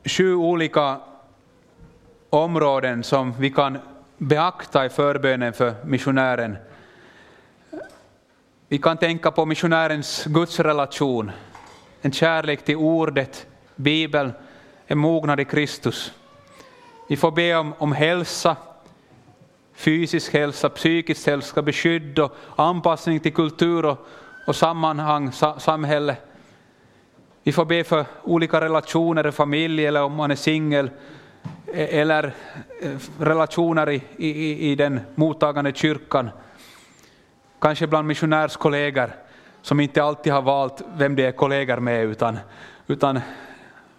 [0.04, 1.00] sju olika
[2.30, 3.78] områden som vi kan
[4.18, 6.58] beakta i förbönen för missionären.
[8.68, 11.32] Vi kan tänka på missionärens gudsrelation,
[12.02, 14.34] en kärlek till ordet, Bibeln,
[14.88, 16.14] en mognad i Kristus.
[17.10, 18.56] Vi får be om, om hälsa,
[19.78, 24.08] fysisk hälsa, psykisk hälsa, beskydd och anpassning till kultur och,
[24.48, 26.16] och sammanhang, sa, samhälle.
[27.44, 30.90] Vi får be för olika relationer i familj eller om man är singel
[31.74, 32.34] e, eller
[32.82, 36.30] e, relationer i, i, i den mottagande kyrkan.
[37.60, 39.12] Kanske bland missionärskollegor
[39.62, 42.40] som inte alltid har valt vem de är kollegor med utan,
[42.88, 43.20] utan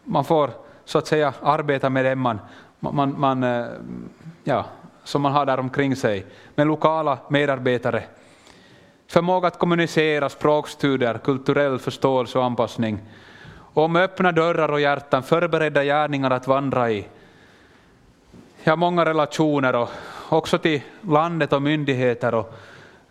[0.05, 0.51] man får
[0.85, 2.38] så att säga arbeta med dem man,
[2.81, 3.67] man, man, eh,
[4.45, 4.64] ja,
[5.09, 8.03] som man har där omkring sig, med lokala medarbetare.
[9.07, 12.99] Förmåga att kommunicera, språkstudier, kulturell förståelse och anpassning.
[13.75, 17.07] Och med öppna dörrar och hjärtan, förberedda gärningar att vandra i.
[18.62, 19.88] Jag har många relationer och
[20.29, 22.55] också till landet och myndigheter och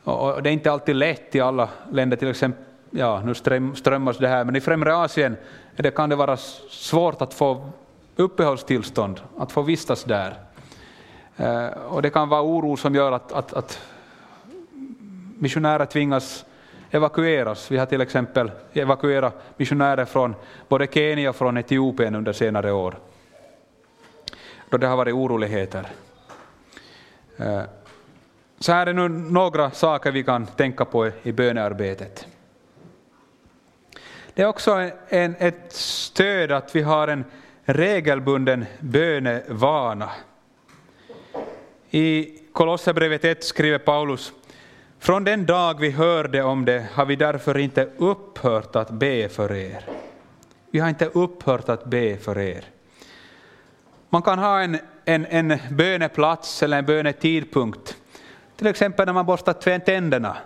[0.08, 3.34] och det är inte alltid lätt i alla länder, till exempel, ja nu
[3.76, 5.38] strömmas det här, men i främre Asien
[5.76, 6.38] det kan det vara
[6.70, 7.70] svårt att få
[8.16, 10.47] uppehållstillstånd, att få vistas där.
[11.38, 13.82] Eh, och det kan vara oro som gör att, att, att
[15.39, 16.45] missionärer tvingas
[16.91, 17.71] evakueras.
[17.71, 20.36] Vi har till exempel evakuerat missionärer från
[20.67, 22.95] både Kenya och från Etiopien under senare år,
[24.69, 25.88] då det har varit oroligheter.
[27.38, 27.62] Eh,
[28.60, 32.28] så här är nu några saker vi kan tänka på i bönearbetet.
[34.34, 37.26] Det är också en, ett stöd att vi har en
[37.63, 40.10] regelbunden bönevana.
[41.91, 44.34] I Kolosserbrevet 1 skriver Paulus
[45.00, 49.54] från den dag vi hörde om det har vi därför inte upphört att be för
[49.54, 49.86] er.
[50.71, 52.63] Vi har inte upphört att be för er.
[54.10, 57.97] Man kan ha en, en, en böneplats eller en bönetidpunkt
[58.58, 60.38] till exempel när man borstar tänderna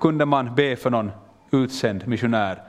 [0.00, 1.10] kunde man be för någon
[1.50, 2.62] utsänd missionär.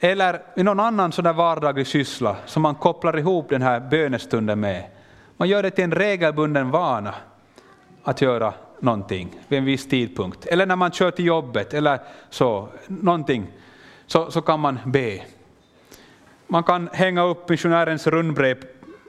[0.00, 4.84] Eller i någon annan sådan vardaglig syssla som man kopplar ihop den här bönestunden med.
[5.40, 7.14] Man gör det till en regelbunden vana
[8.02, 10.46] att göra någonting vid en viss tidpunkt.
[10.46, 11.98] Eller när man kör till jobbet eller
[12.30, 13.46] så, någonting,
[14.06, 15.20] så, så kan man be.
[16.46, 18.64] Man kan hänga upp missionärens rundbrev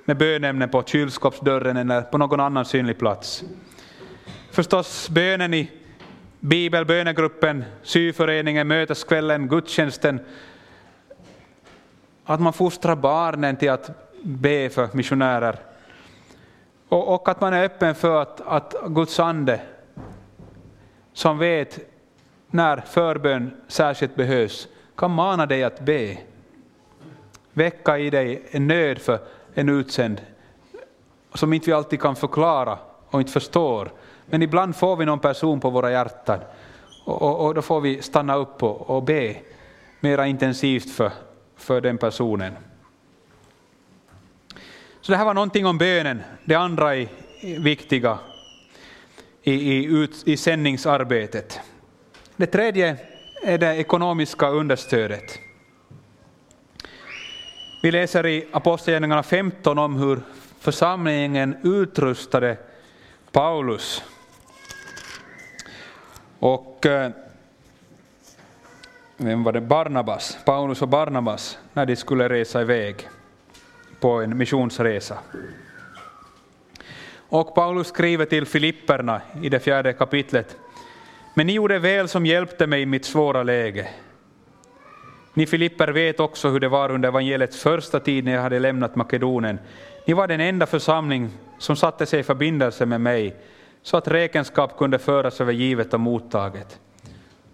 [0.05, 3.43] med bönämnen på kylskåpsdörren eller på någon annan synlig plats
[4.51, 5.71] förstås bönen i
[6.39, 10.19] bibelbönegruppen, syföreningen, möteskvällen, gudstjänsten.
[12.25, 13.89] Att man fostrar barnen till att
[14.23, 15.70] be för missionärer.
[16.91, 19.61] Och, och att man är öppen för att, att Guds ande,
[21.13, 21.79] som vet
[22.47, 26.17] när förbön särskilt behövs, kan mana dig att be.
[27.53, 29.19] väcka i dig en nöd för
[29.53, 30.21] en utsänd
[31.33, 32.77] som inte vi alltid kan förklara
[33.09, 33.91] och inte förstår.
[34.25, 36.39] Men ibland får vi någon person på våra hjärtan
[37.05, 39.35] och, och, och då får vi stanna upp och, och be
[39.99, 41.11] mera intensivt för,
[41.55, 42.53] för den personen.
[45.01, 46.21] Så det här var någonting om bönen.
[46.45, 47.07] Det andra är
[47.59, 48.19] viktiga
[49.43, 51.59] i, i, ut, i sändningsarbetet.
[52.35, 52.97] Det tredje
[53.43, 55.39] är det ekonomiska understödet.
[57.83, 60.19] Vi läser i Apostlagärningarna 15 om hur
[60.59, 62.57] församlingen utrustade
[63.31, 64.03] Paulus.
[66.39, 67.11] Och eh,
[69.17, 69.61] vem var det?
[69.61, 73.07] Barnabas, Paulus och Barnabas, när de skulle resa iväg
[74.01, 75.17] på en missionsresa.
[77.29, 80.57] Och Paulus skriver till Filipperna i det fjärde kapitlet.
[81.33, 83.89] Men ni gjorde väl som hjälpte mig i mitt svåra läge.
[85.33, 88.95] Ni Filipper vet också hur det var under evangeliets första tid när jag hade lämnat
[88.95, 89.59] Makedonien.
[90.05, 93.35] Ni var den enda församling som satte sig i förbindelse med mig,
[93.81, 96.79] så att räkenskap kunde föras över givet och mottaget.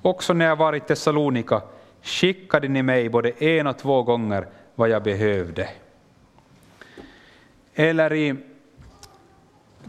[0.02, 1.62] Också när jag var i Thessalonika
[2.02, 5.70] skickade ni mig både en och två gånger vad jag behövde.
[7.80, 8.36] Eller i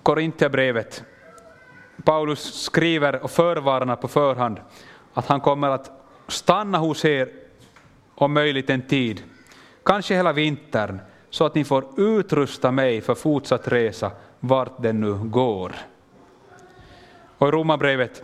[0.03, 1.05] Korinthierbrevet,
[2.05, 4.61] Paulus skriver och förvarnar på förhand
[5.15, 5.91] att han kommer att
[6.27, 7.29] stanna hos er
[8.15, 9.23] om möjligt en tid,
[9.85, 15.15] kanske hela vintern, så att ni får utrusta mig för fortsatt resa vart den nu
[15.15, 15.73] går.
[17.39, 18.23] Och i Romarbrevet,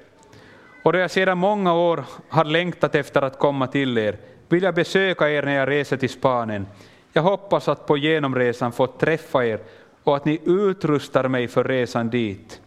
[0.83, 4.16] och då jag sedan många år har längtat efter att komma till er,
[4.48, 6.66] vill jag besöka er när jag reser till Spanien.
[7.16, 9.61] Jag hoppas att på genomresan få träffa er
[10.05, 12.61] och att ni utrustar mig för resan dit,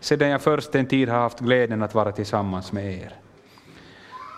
[0.00, 3.14] sedan jag först en tid har haft glädjen att vara tillsammans med er.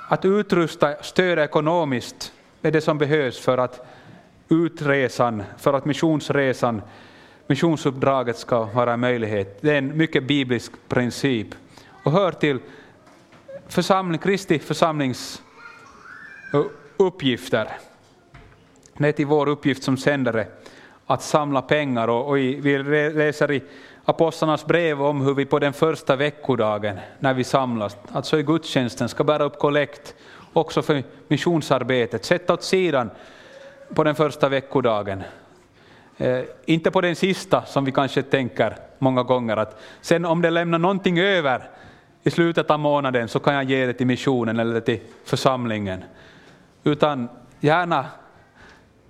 [0.09, 3.87] Att utrusta, stödja ekonomiskt är det som behövs för att
[4.49, 6.83] utresan, för att missionsresan,
[7.47, 9.59] missionsuppdraget ska vara en möjlighet.
[9.61, 11.49] Det är en mycket biblisk princip
[12.03, 12.59] och hör till
[13.68, 15.42] församling, Kristi församlings
[16.55, 16.64] eh,
[16.97, 17.68] uppgifter.
[18.98, 20.46] Det är till vår uppgift som sändare
[21.06, 22.78] att samla pengar och, och vi
[23.12, 23.62] läser i
[24.04, 29.08] apostlarnas brev om hur vi på den första veckodagen när vi samlas, alltså i gudstjänsten,
[29.08, 30.14] ska bära upp kollekt
[30.52, 32.24] också för missionsarbetet.
[32.24, 33.11] Sätta åt sidan
[33.94, 35.22] på den första veckodagen.
[36.16, 40.50] Eh, inte på den sista som vi kanske tänker många gånger att sen om det
[40.50, 41.70] lämnar någonting över
[42.22, 46.04] i slutet av månaden så kan jag ge det till missionen eller till församlingen.
[46.84, 47.28] Utan
[47.61, 48.06] gärna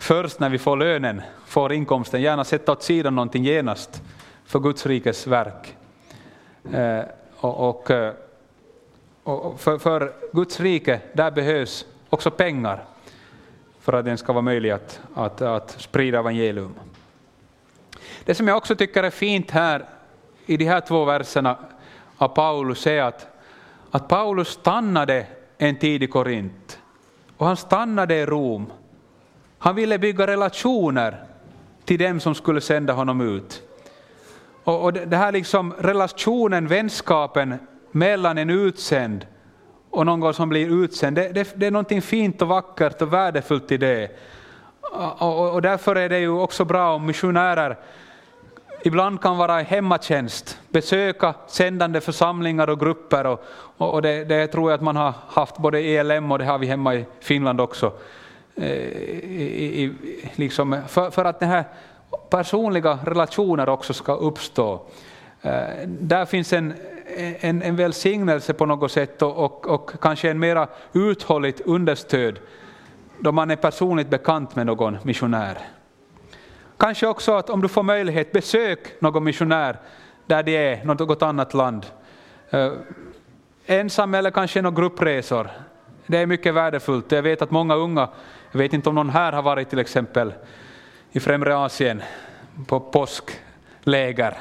[0.08, 4.02] först när vi får lönen, får inkomsten, gärna sätta åt sidan någonting genast
[4.44, 5.76] för Guds rikes verk.
[6.72, 7.00] Eh,
[7.40, 8.12] och, eh,
[9.22, 12.84] och, och för, för, Guds rike, där behövs också pengar
[13.80, 16.74] för att den ska vara möjlig att, att, att sprida evangelium.
[18.24, 19.84] Det som jag också tycker är fint här
[20.46, 21.56] i de här två verserna
[22.16, 23.26] av Paulus är att,
[23.90, 25.26] att Paulus stannade
[25.58, 26.80] en tid i Korint
[27.36, 28.72] och han stannade i Rom.
[29.58, 31.24] Han ville bygga relationer
[31.84, 33.62] till dem som skulle sända honom ut.
[34.64, 37.54] Och, och det här liksom relationen, vänskapen
[37.90, 39.26] mellan en utsänd
[39.90, 43.72] och någon som blir utsänd, det, det, det är någonting fint och vackert och värdefullt
[43.72, 44.10] i det.
[45.18, 47.76] Och, och därför är det ju också bra om missionärer
[48.82, 53.26] ibland kan vara i hemmatjänst, besöka sändande församlingar och grupper.
[53.26, 53.40] Och,
[53.76, 56.58] och det, det, tror jag att man har haft både i ELM och det har
[56.58, 57.92] vi hemma i Finland också.
[58.58, 59.94] Eh, I, i,
[60.34, 61.64] liksom för, för, att den här
[62.30, 64.80] personliga relationer också ska uppstå.
[65.42, 66.74] Eh, där finns en,
[67.40, 72.38] en, en välsignelse på något sätt och, och, och kanske en mera uthålligt understöd
[73.18, 75.58] då man är personligt bekant med någon missionär.
[76.76, 79.76] Kanske också att om du får möjlighet, besök någon missionär
[80.26, 81.86] där det är, något annat land.
[82.50, 82.72] Eh,
[83.66, 85.50] ensam eller kanske några gruppresor.
[86.06, 87.12] Det är mycket värdefullt.
[87.12, 88.08] Jag vet att många unga,
[88.50, 90.34] jag vet inte om någon här har varit till exempel
[91.10, 92.02] i Främre Asien
[92.66, 94.36] på påskläger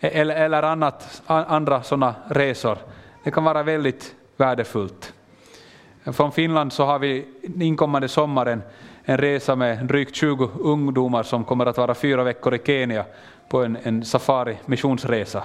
[0.00, 2.78] e- eller, eller annat, andra sådana resor.
[3.24, 5.12] Det kan vara väldigt värdefullt.
[6.04, 7.26] Från Finland så har vi
[7.60, 8.62] inkommande sommaren
[9.04, 13.04] en resa med drygt 20 ungdomar som kommer att vara fyra veckor i Kenya
[13.48, 15.42] på en, en safari missionsresa.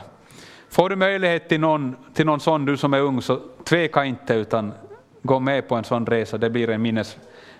[0.69, 4.33] Får du möjlighet till någon, till någon sån, du som är ung, så tveka inte
[4.33, 4.73] utan
[5.21, 6.37] gå med på en sån resa.
[6.37, 7.17] Det blir en minnes,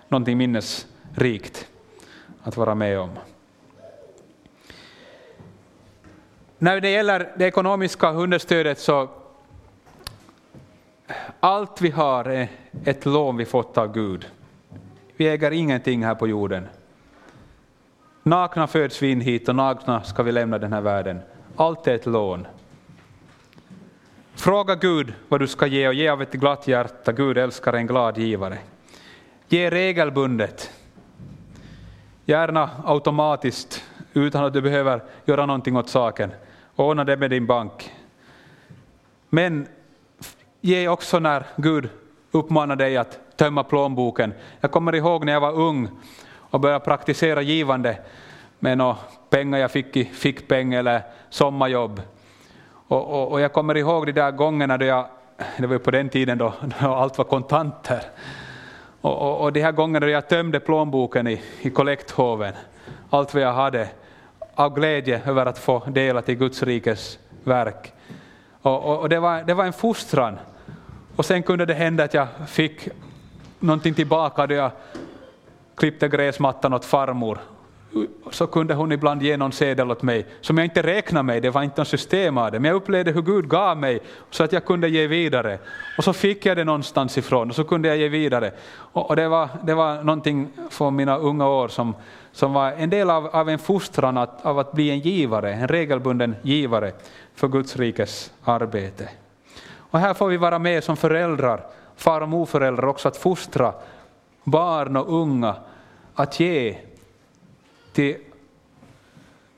[0.08, 1.68] någonting minnesrikt
[2.42, 3.10] att vara med om.
[6.58, 9.08] När det gäller det ekonomiska understödet så
[11.40, 12.48] allt vi har är
[12.84, 14.30] ett lån vi fått av Gud.
[15.16, 16.68] Vi äger ingenting här på jorden.
[18.22, 21.20] Nakna föds vi in hit och nakna ska vi lämna den här världen.
[21.56, 22.46] Allt är ett lån.
[24.34, 27.12] Fråga Gud vad du ska ge och ge av ett glatt hjärta.
[27.12, 28.58] Gud älskar en glad givare.
[29.48, 30.70] Ge regelbundet.
[32.24, 36.32] Gärna automatiskt utan att du behöver göra någonting åt saken.
[36.76, 37.92] Ordna det med din bank.
[39.28, 39.66] Men
[40.60, 41.88] ge också när Gud
[42.30, 44.34] uppmanar dig att tömma plånboken.
[44.60, 45.88] Jag kommer ihåg när jag var ung
[46.36, 47.98] och började praktisera givande
[48.58, 48.96] med några
[49.30, 52.02] pengar jag fick i fickpeng eller sommarjobb.
[52.88, 55.06] Och, och, och, jag kommer ihåg de där gångerna då jag,
[55.58, 58.02] det var på den tiden då, då allt var kontanter,
[59.04, 62.54] och, och, och de här gångerna då jag tömde plånboken i, i kollekthoven,
[63.10, 63.88] allt vad jag hade,
[64.54, 67.92] av glädje över att få dela till Guds rikes verk.
[68.62, 70.38] Och, och, och det, var, det var en fostran.
[71.16, 72.88] Och sen kunde det hända att jag fick
[73.58, 74.70] någonting tillbaka då jag
[75.74, 77.38] klippte gräsmattan åt farmor.
[78.30, 81.50] Så kunde hon ibland ge någon sedel åt mig som jag inte räknade med, det
[81.50, 84.52] var inte något system av det, men jag upplevde hur Gud gav mig så att
[84.52, 85.58] jag kunde ge vidare.
[85.98, 88.52] Och så fick jag det någonstans ifrån och så kunde jag ge vidare.
[88.76, 91.94] Och, och det, var, det var någonting från mina unga år som,
[92.32, 95.68] som var en del av, av en fostran att, av att bli en givare, en
[95.68, 96.92] regelbunden givare
[97.34, 99.08] för Guds rikes arbete.
[99.76, 101.66] Och här får vi vara med som föräldrar,
[101.96, 103.72] far och morföräldrar också att fostra
[104.44, 105.54] barn och unga
[106.14, 106.76] att ge
[107.94, 108.16] till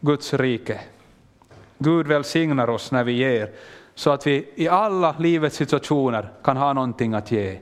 [0.00, 0.80] Guds rike.
[1.78, 3.50] Gud välsignar oss när vi ger,
[3.94, 7.58] så att vi i alla livets situationer kan ha någonting att ge.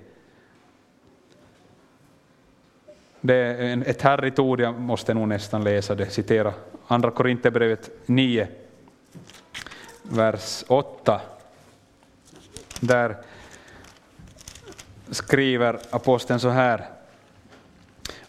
[3.20, 6.52] Det är ett härligt ord, jag måste nog nästan läsa det, citera
[6.86, 8.48] Andra Korinthierbrevet 9,
[10.02, 11.20] vers 8.
[12.80, 13.16] Där
[15.10, 16.88] skriver aposteln så här.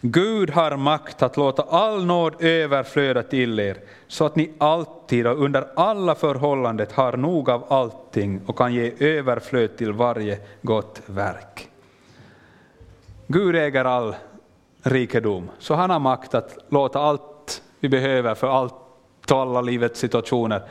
[0.08, 5.42] Gud har makt att låta all nåd överflöda till er, så att ni alltid och
[5.42, 11.68] under alla förhållanden har nog av allting och kan ge överflöd till varje gott verk.
[13.26, 14.16] Gud äger all
[14.82, 18.74] rikedom, så han har makt att låta allt vi behöver för allt
[19.30, 20.62] och alla livets situationer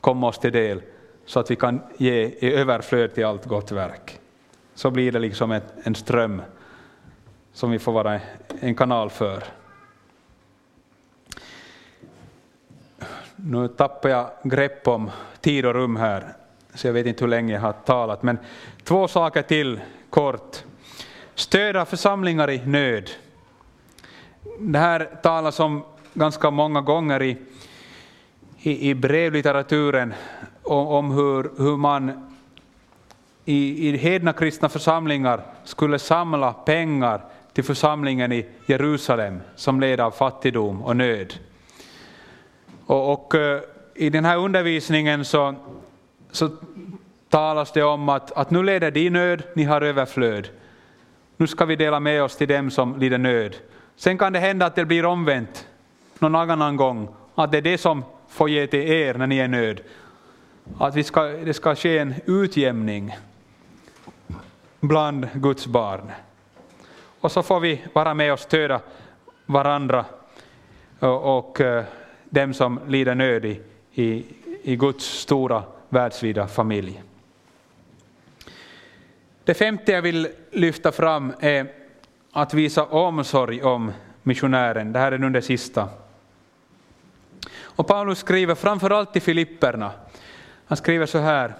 [0.00, 0.82] komma oss till del,
[1.26, 4.18] så att vi kan ge i överflöd till allt gott verk.
[4.74, 6.42] Så blir det liksom en ström
[7.58, 8.20] som vi får vara
[8.60, 9.44] en kanal för.
[13.36, 16.34] Nu tappar jag grepp om tid och rum här,
[16.74, 18.38] så jag vet inte hur länge jag har talat, men
[18.84, 19.80] två saker till
[20.10, 20.64] kort.
[21.34, 23.10] Stödja församlingar i nöd.
[24.60, 25.84] Det här talas om
[26.14, 27.36] ganska många gånger i,
[28.58, 30.14] i, i brevlitteraturen
[30.62, 32.30] om, om hur, hur man
[33.44, 37.24] i, i hedna kristna församlingar skulle samla pengar
[37.58, 41.34] till församlingen i Jerusalem som led av fattigdom och nöd.
[42.86, 43.60] Och, och eh,
[43.94, 45.54] i den här undervisningen så,
[46.30, 46.50] så
[47.28, 50.48] talas det om att, att nu leder de nöd, ni har överflöd.
[51.36, 53.56] Nu ska vi dela med oss till dem som lider nöd.
[53.96, 55.66] Sen kan det hända att det blir omvänt
[56.18, 59.48] någon annan gång, att det är det som får ge till er när ni är
[59.48, 59.80] nöd.
[60.78, 63.16] Att vi ska, det ska ske en utjämning
[64.80, 66.10] bland Guds barn.
[67.20, 68.80] Och så får vi vara med och stödja
[69.46, 70.04] varandra
[70.98, 71.84] och, eh,
[72.24, 73.60] dem som lider nöd i,
[73.92, 74.24] i,
[74.62, 77.02] i Guds stora världsvida familj.
[79.44, 81.72] Det femte jag vill lyfta fram är
[82.32, 83.92] att visa omsorg om
[84.22, 84.92] missionären.
[84.92, 85.88] Det här är nu det sista.
[87.60, 89.90] Och Paulus skriver framförallt till Filipperna.
[90.66, 91.54] Han skriver så här.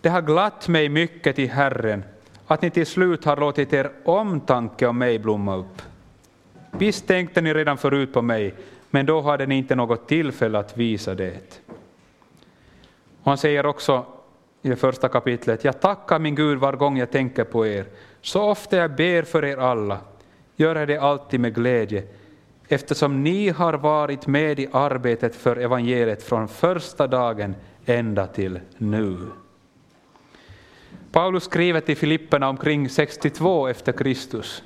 [0.00, 2.04] Det har glatt mig mycket i Herren
[2.48, 5.82] att ni till slut har låtit er omtanke om mig blomma upp.
[6.70, 8.54] Visst tänkte ni redan förut på mig,
[8.90, 11.60] men då hade ni inte något tillfälle att visa det.
[13.22, 14.06] Och han säger också
[14.62, 17.84] i det första kapitlet, jag tackar min Gud var gång jag tänker på er.
[18.20, 19.98] Så ofta jag ber för er alla,
[20.56, 22.02] gör jag det alltid med glädje,
[22.68, 27.54] eftersom ni har varit med i arbetet för evangeliet från första dagen
[27.86, 29.16] ända till nu.
[31.12, 34.62] Paulus skriver till Filipperna omkring 62 efter Kristus.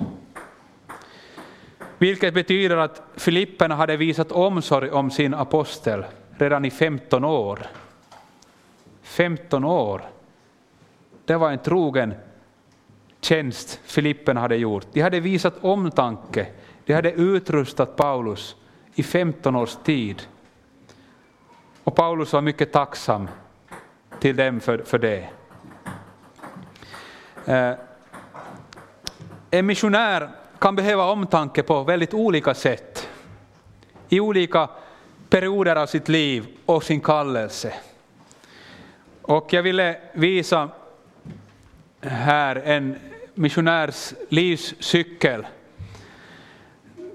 [1.97, 6.05] Vilket betyder att Filipperna hade visat omsorg om sin apostel
[6.37, 7.59] redan i 15 år.
[9.01, 10.01] 15 år.
[11.25, 12.13] Det var en trogen
[13.21, 14.87] tjänst Filipperna hade gjort.
[14.93, 16.47] De hade visat omtanke.
[16.85, 18.55] De hade utrustat Paulus
[18.95, 20.21] i 15 års tid.
[21.83, 23.27] Och Paulus var mycket tacksam
[24.19, 25.29] till dem för, för det.
[27.45, 27.73] Eh,
[29.51, 30.29] en missionär
[30.59, 33.09] kan behöva omtanke på väldigt olika sätt.
[34.09, 34.69] i olika
[35.29, 37.73] perioder av sitt liv och sin kallelse.
[39.21, 40.69] Och jag ville visa
[42.01, 42.95] här en
[43.33, 45.47] missionärs livscykel.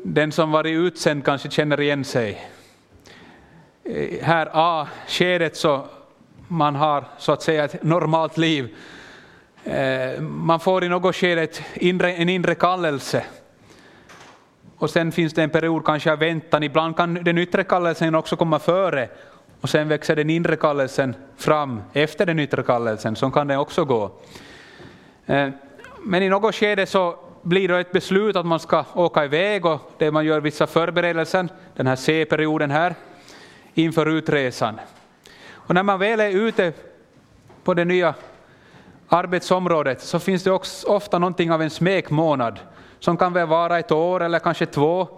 [0.05, 2.49] Den som varit utsänd kanske känner igen sig.
[3.85, 5.87] Eh, här ah, A-skedet så
[6.49, 8.77] man har så att säga ett normalt liv.
[9.69, 11.49] Eh, man får i något skede
[11.81, 13.25] en inre kallelse.
[14.77, 16.63] Och sen finns det en period kanske av väntan.
[16.63, 19.09] Ibland kan den yttre kallelsen också komma före
[19.61, 23.17] och sen växer den inre kallelsen fram efter den yttre kallelsen.
[23.17, 24.11] Så kan det också gå.
[25.27, 25.49] Eh,
[26.03, 29.93] men i något skede så blir det ett beslut att man ska åka iväg och
[29.99, 32.95] det man gör vissa förberedelser, den här C-perioden här,
[33.75, 34.81] inför utresan.
[35.53, 36.73] Och när man väl är ute
[37.65, 38.15] på det nya
[39.09, 42.61] arbetsområdet så finns det också ofta någonting av en smekmånad
[42.99, 45.09] som kan väl vara ett år eller kanske två.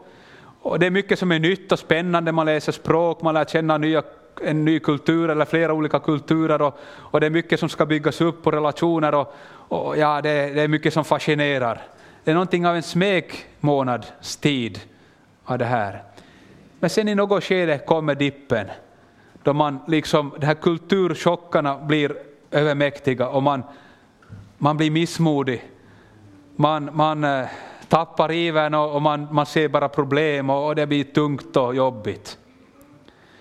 [0.63, 3.79] Och det är mycket som är nytt och spännande, man läser språk, man lär känna
[3.79, 4.03] nya,
[4.43, 8.21] en ny kultur eller flera olika kulturer och, och det är mycket som ska byggas
[8.21, 11.83] upp på relationer och, och ja, det, det, är mycket som fascinerar.
[12.25, 14.81] Det är någonting av en smekmånads tid
[15.45, 16.03] av det här.
[16.81, 18.67] Men sen i något skede kommer dippen
[19.43, 22.17] då man liksom, de här kulturchockarna blir
[22.51, 23.63] övermäktiga och man,
[24.59, 25.65] man blir missmodig.
[26.57, 27.47] Man, man eh,
[27.89, 31.75] tappar ivern och, och man, man ser bara problem och, och det blir tungt och
[31.75, 32.39] jobbigt.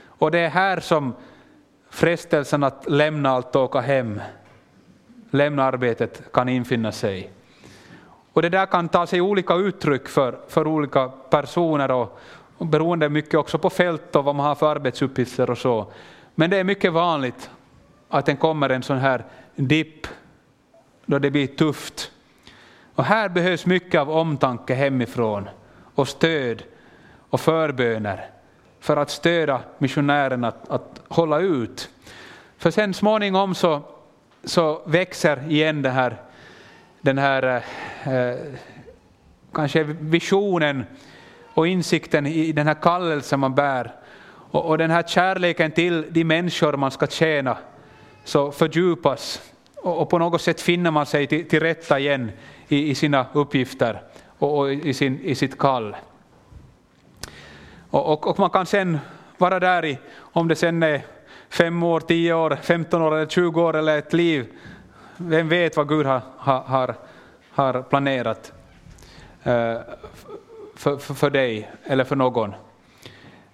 [0.06, 1.14] Och det är här som
[1.90, 4.22] frestelsen att lämna allt och åka hem,
[5.32, 7.32] lämna arbetet, kan infinna sig.
[8.34, 12.20] Och det där kan ta sig olika uttryck för, för olika personer och,
[12.58, 15.92] och beroende mycket också på fält och vad man har för arbetsuppgifter och så.
[16.36, 17.50] Men det är mycket vanligt
[18.10, 20.08] att det kommer en sån här dipp
[21.06, 22.12] då det blir tufft.
[22.96, 25.50] Och här behövs mycket av omtanke hemifrån
[25.96, 26.64] och stöd
[27.30, 28.30] och förböner
[28.80, 31.90] för att stödja missionären att, att hålla ut.
[32.58, 33.82] För sen småningom så,
[34.44, 36.18] så växer igen det här,
[37.02, 37.64] den här
[38.04, 38.38] eh, eh
[39.54, 40.86] kanske visionen
[41.54, 43.92] och insikten i den här kallelsen man bär
[44.52, 47.58] och, och den här kärleken till de människor man ska tjäna
[48.24, 49.42] så fördjupas
[49.84, 52.32] och, på något sätt finner man sig till, till rätta igen
[52.68, 54.02] i, i sina uppgifter
[54.40, 55.96] och, och i, sin, i sitt kall.
[57.90, 59.00] Och, och, och, man kan sen
[59.38, 61.02] vara där i, om det sen är
[61.50, 64.48] fem år, tio år, femton år eller tjugo år eller ett liv.
[65.18, 66.96] Vem vet vad Gud har, har,
[67.52, 68.54] har planerat
[69.44, 69.78] eh,
[70.76, 72.54] för, för, för dig eller för någon.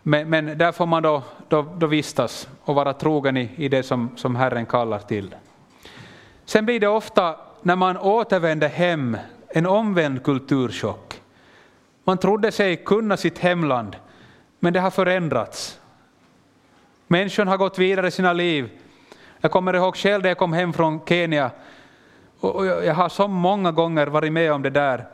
[0.08, 3.84] Men, men där får man då, då, då, vistas och vara trogen i, i det
[3.84, 5.36] som, som Herren kallar till.
[6.46, 11.22] Sen blir det ofta, när man återvänder hem, en omvänd kulturchock.
[12.04, 13.96] Man trodde sig kunna sitt hemland,
[14.60, 15.80] men det har förändrats.
[17.08, 18.70] Människan har gått vidare i sina liv.
[19.42, 21.52] Jag kommer ihåg själv när jag kom hem från Kenya,
[22.40, 25.06] och jag har så många gånger varit med om det där,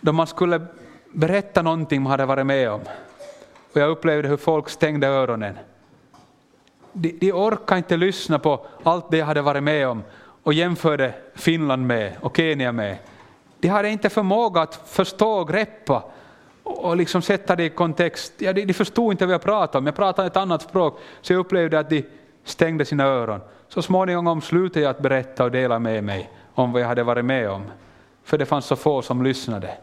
[0.00, 0.66] då man skulle
[1.12, 2.80] berätta någonting man hade varit med om.
[3.74, 5.58] Och jag upplevde hur folk stängde öronen.
[6.92, 10.02] De, de orkade inte lyssna på allt det jag hade varit med om
[10.42, 12.98] och jämförde Finland med och Kenya med.
[13.60, 16.02] De hade inte förmåga att förstå och greppa
[16.62, 18.32] och liksom sätta det i kontext.
[18.38, 21.32] Ja, de, de förstod inte vad jag pratade om, jag pratade ett annat språk, så
[21.32, 22.04] jag upplevde att de
[22.44, 23.40] stängde sina öron.
[23.68, 27.24] Så småningom slutade jag att berätta och dela med mig om vad jag hade varit
[27.24, 27.64] med om,
[28.24, 29.76] för det fanns så få som lyssnade.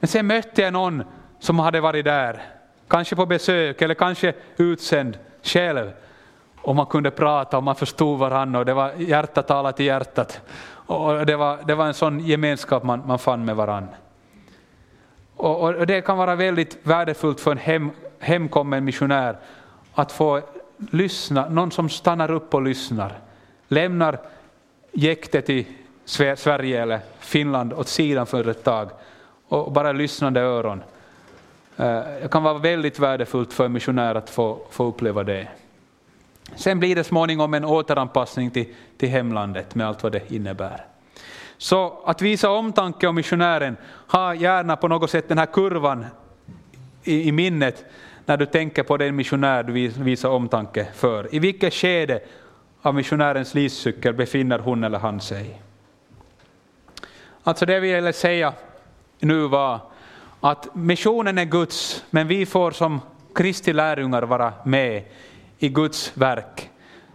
[0.00, 1.04] Men sen mötte jag någon
[1.38, 2.42] som hade varit där,
[2.88, 5.90] kanske på besök eller kanske utsänd själv.
[6.62, 10.40] Och man kunde prata och man förstod varandra och det var hjärta talat till hjärtat.
[10.70, 13.94] Och det var, det var en sån gemenskap man, man fann med varandra.
[15.36, 19.36] Och, och, det kan vara väldigt värdefullt för en hem, hemkommen missionär
[19.94, 20.40] att få
[20.90, 23.18] lyssna, någon som stannar upp och lyssnar.
[23.68, 24.18] Lämnar
[24.92, 25.66] jäktet i
[26.04, 28.90] Sverige eller Finland åt sidan för ett tag
[29.48, 30.82] och bara lyssnande öron.
[31.78, 35.48] Eh, det kan vara väldigt värdefullt för en missionär att få, få uppleva det.
[36.56, 40.84] Sen blir det småningom en återanpassning till, till hemlandet med allt vad det innebär.
[41.58, 43.76] Så att visa omtanke om missionären,
[44.08, 46.06] ha gärna på något sätt den här kurvan
[47.04, 47.84] i, i minnet
[48.26, 51.34] när du tänker på den missionär du visar omtanke för.
[51.34, 52.20] I vilket skede
[52.82, 55.62] av missionärens livscykel befinner hon eller han sig?
[57.42, 58.52] Alltså det vi ville säga
[59.20, 59.80] nu var
[60.40, 63.00] att missionen är Guds, men vi får som
[63.34, 65.02] Kristi lärjungar vara med
[65.58, 66.70] i Guds verk.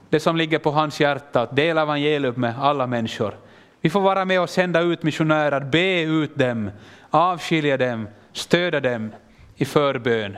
[0.10, 3.36] Det som ligger på hans hjärta, att dela evangelium med alla människor.
[3.82, 6.72] Vi får vara med och sända ut missionärer, be ut dem,
[7.10, 9.12] avskilja dem, stödja dem
[9.56, 10.38] i förbön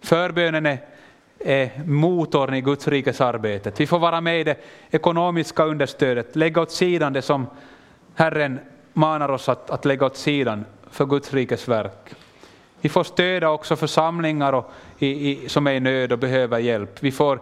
[0.00, 0.78] Förbönen är,
[1.38, 3.80] är motorn i Guds rikes arbetet.
[3.80, 4.56] Vi får vara med i det
[4.90, 7.46] ekonomiska understödet, lägga åt sidan det som
[8.14, 8.60] Herren
[8.92, 12.14] manar oss att, att lägga åt sidan för Guds rikes verk.
[12.80, 17.02] Vi får stödja också församlingar och, i, i, som är i nöd och behöver hjälp.
[17.02, 17.40] Vi får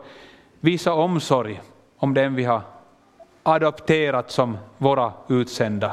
[0.61, 1.61] visa omsorg
[1.99, 2.61] om den vi har
[3.43, 5.93] adopterat som våra utsända.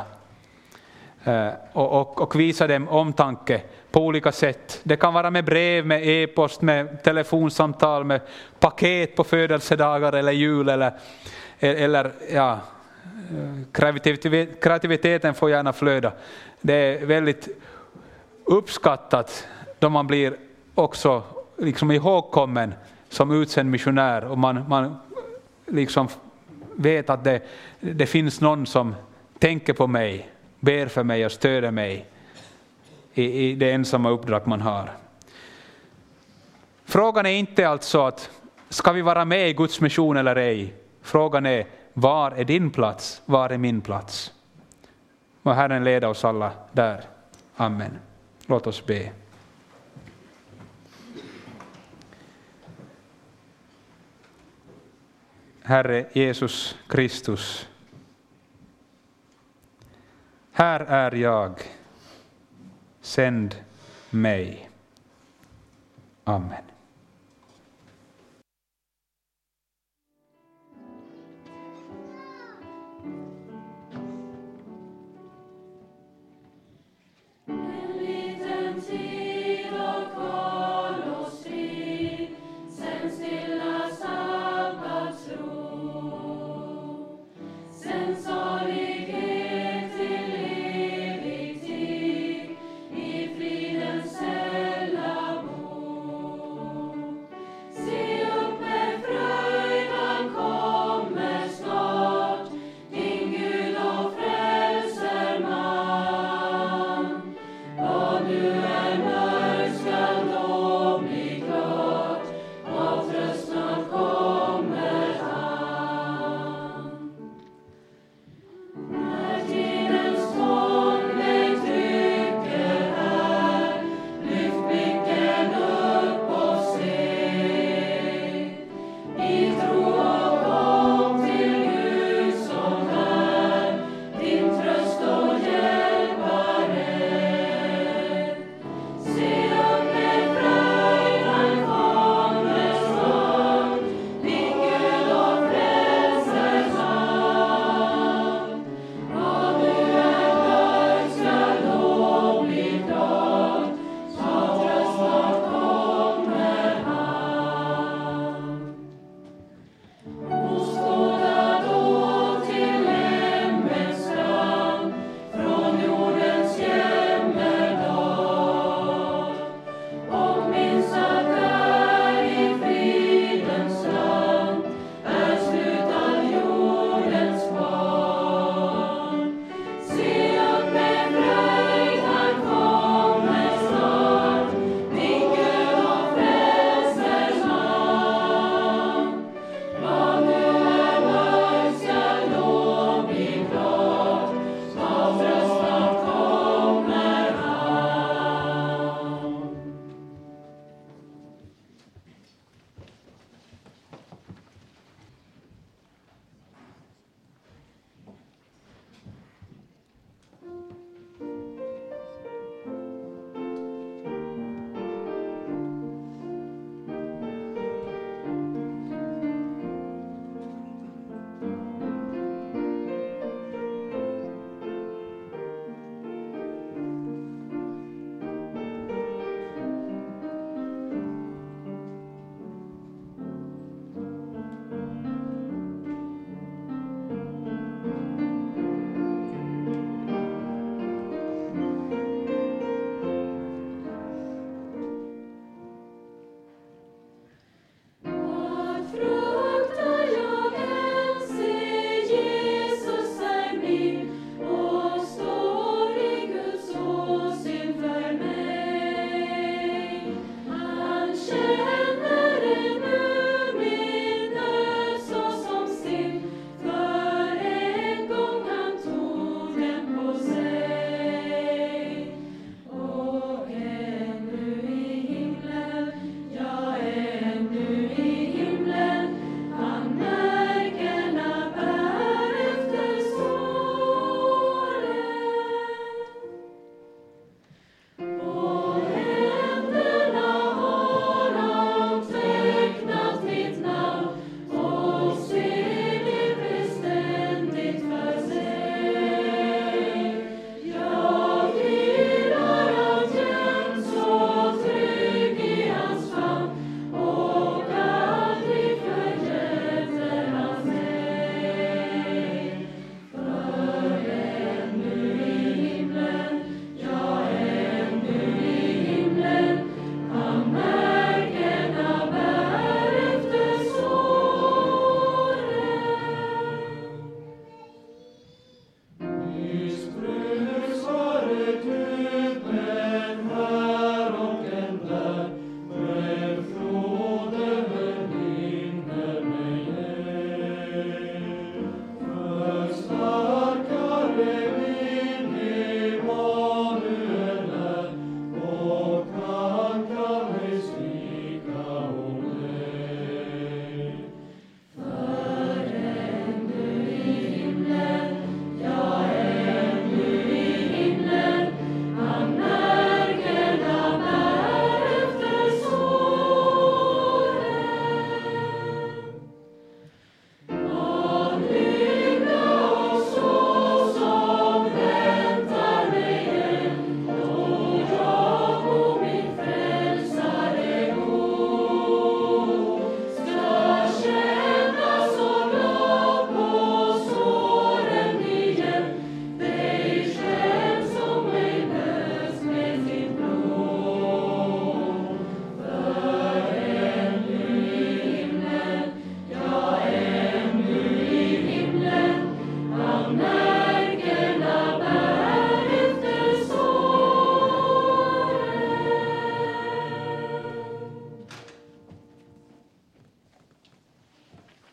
[1.23, 4.79] Eh, och, och, och, visa dem omtanke på olika sätt.
[4.83, 8.21] Det kan vara med brev, med e-post, med telefonsamtal, med
[8.59, 10.93] paket på födelsedagar eller jul eller,
[11.59, 12.59] e- eller ja,
[14.61, 16.11] kreativiteten får gärna flöda.
[16.61, 17.47] Det är väldigt
[18.43, 19.47] uppskattat
[19.79, 20.37] då man blir
[20.75, 21.23] också
[21.57, 22.73] liksom ihågkommen
[23.09, 24.97] som utsänd missionär och man, man
[25.65, 26.07] liksom
[26.75, 27.41] vet att det,
[27.79, 28.95] det finns någon som
[29.39, 30.29] tänker på mig,
[30.59, 32.05] ber för mig och stöder mig
[33.13, 34.91] i, i det ensamma uppdrag man har.
[36.85, 38.29] Frågan är inte alltså att
[38.69, 40.73] ska vi vara med i Guds mission eller ej?
[41.01, 41.65] Frågan är
[41.97, 43.21] var är din plats?
[43.25, 44.33] Var är min plats?
[45.41, 47.03] Må Herren leda oss alla där.
[47.55, 47.99] Amen.
[48.45, 49.11] Låt oss be.
[55.63, 57.67] Herre Jesus Kristus.
[60.51, 61.61] Här är jag.
[63.01, 63.55] Sänd
[64.09, 64.69] mig.
[66.23, 66.74] Amen.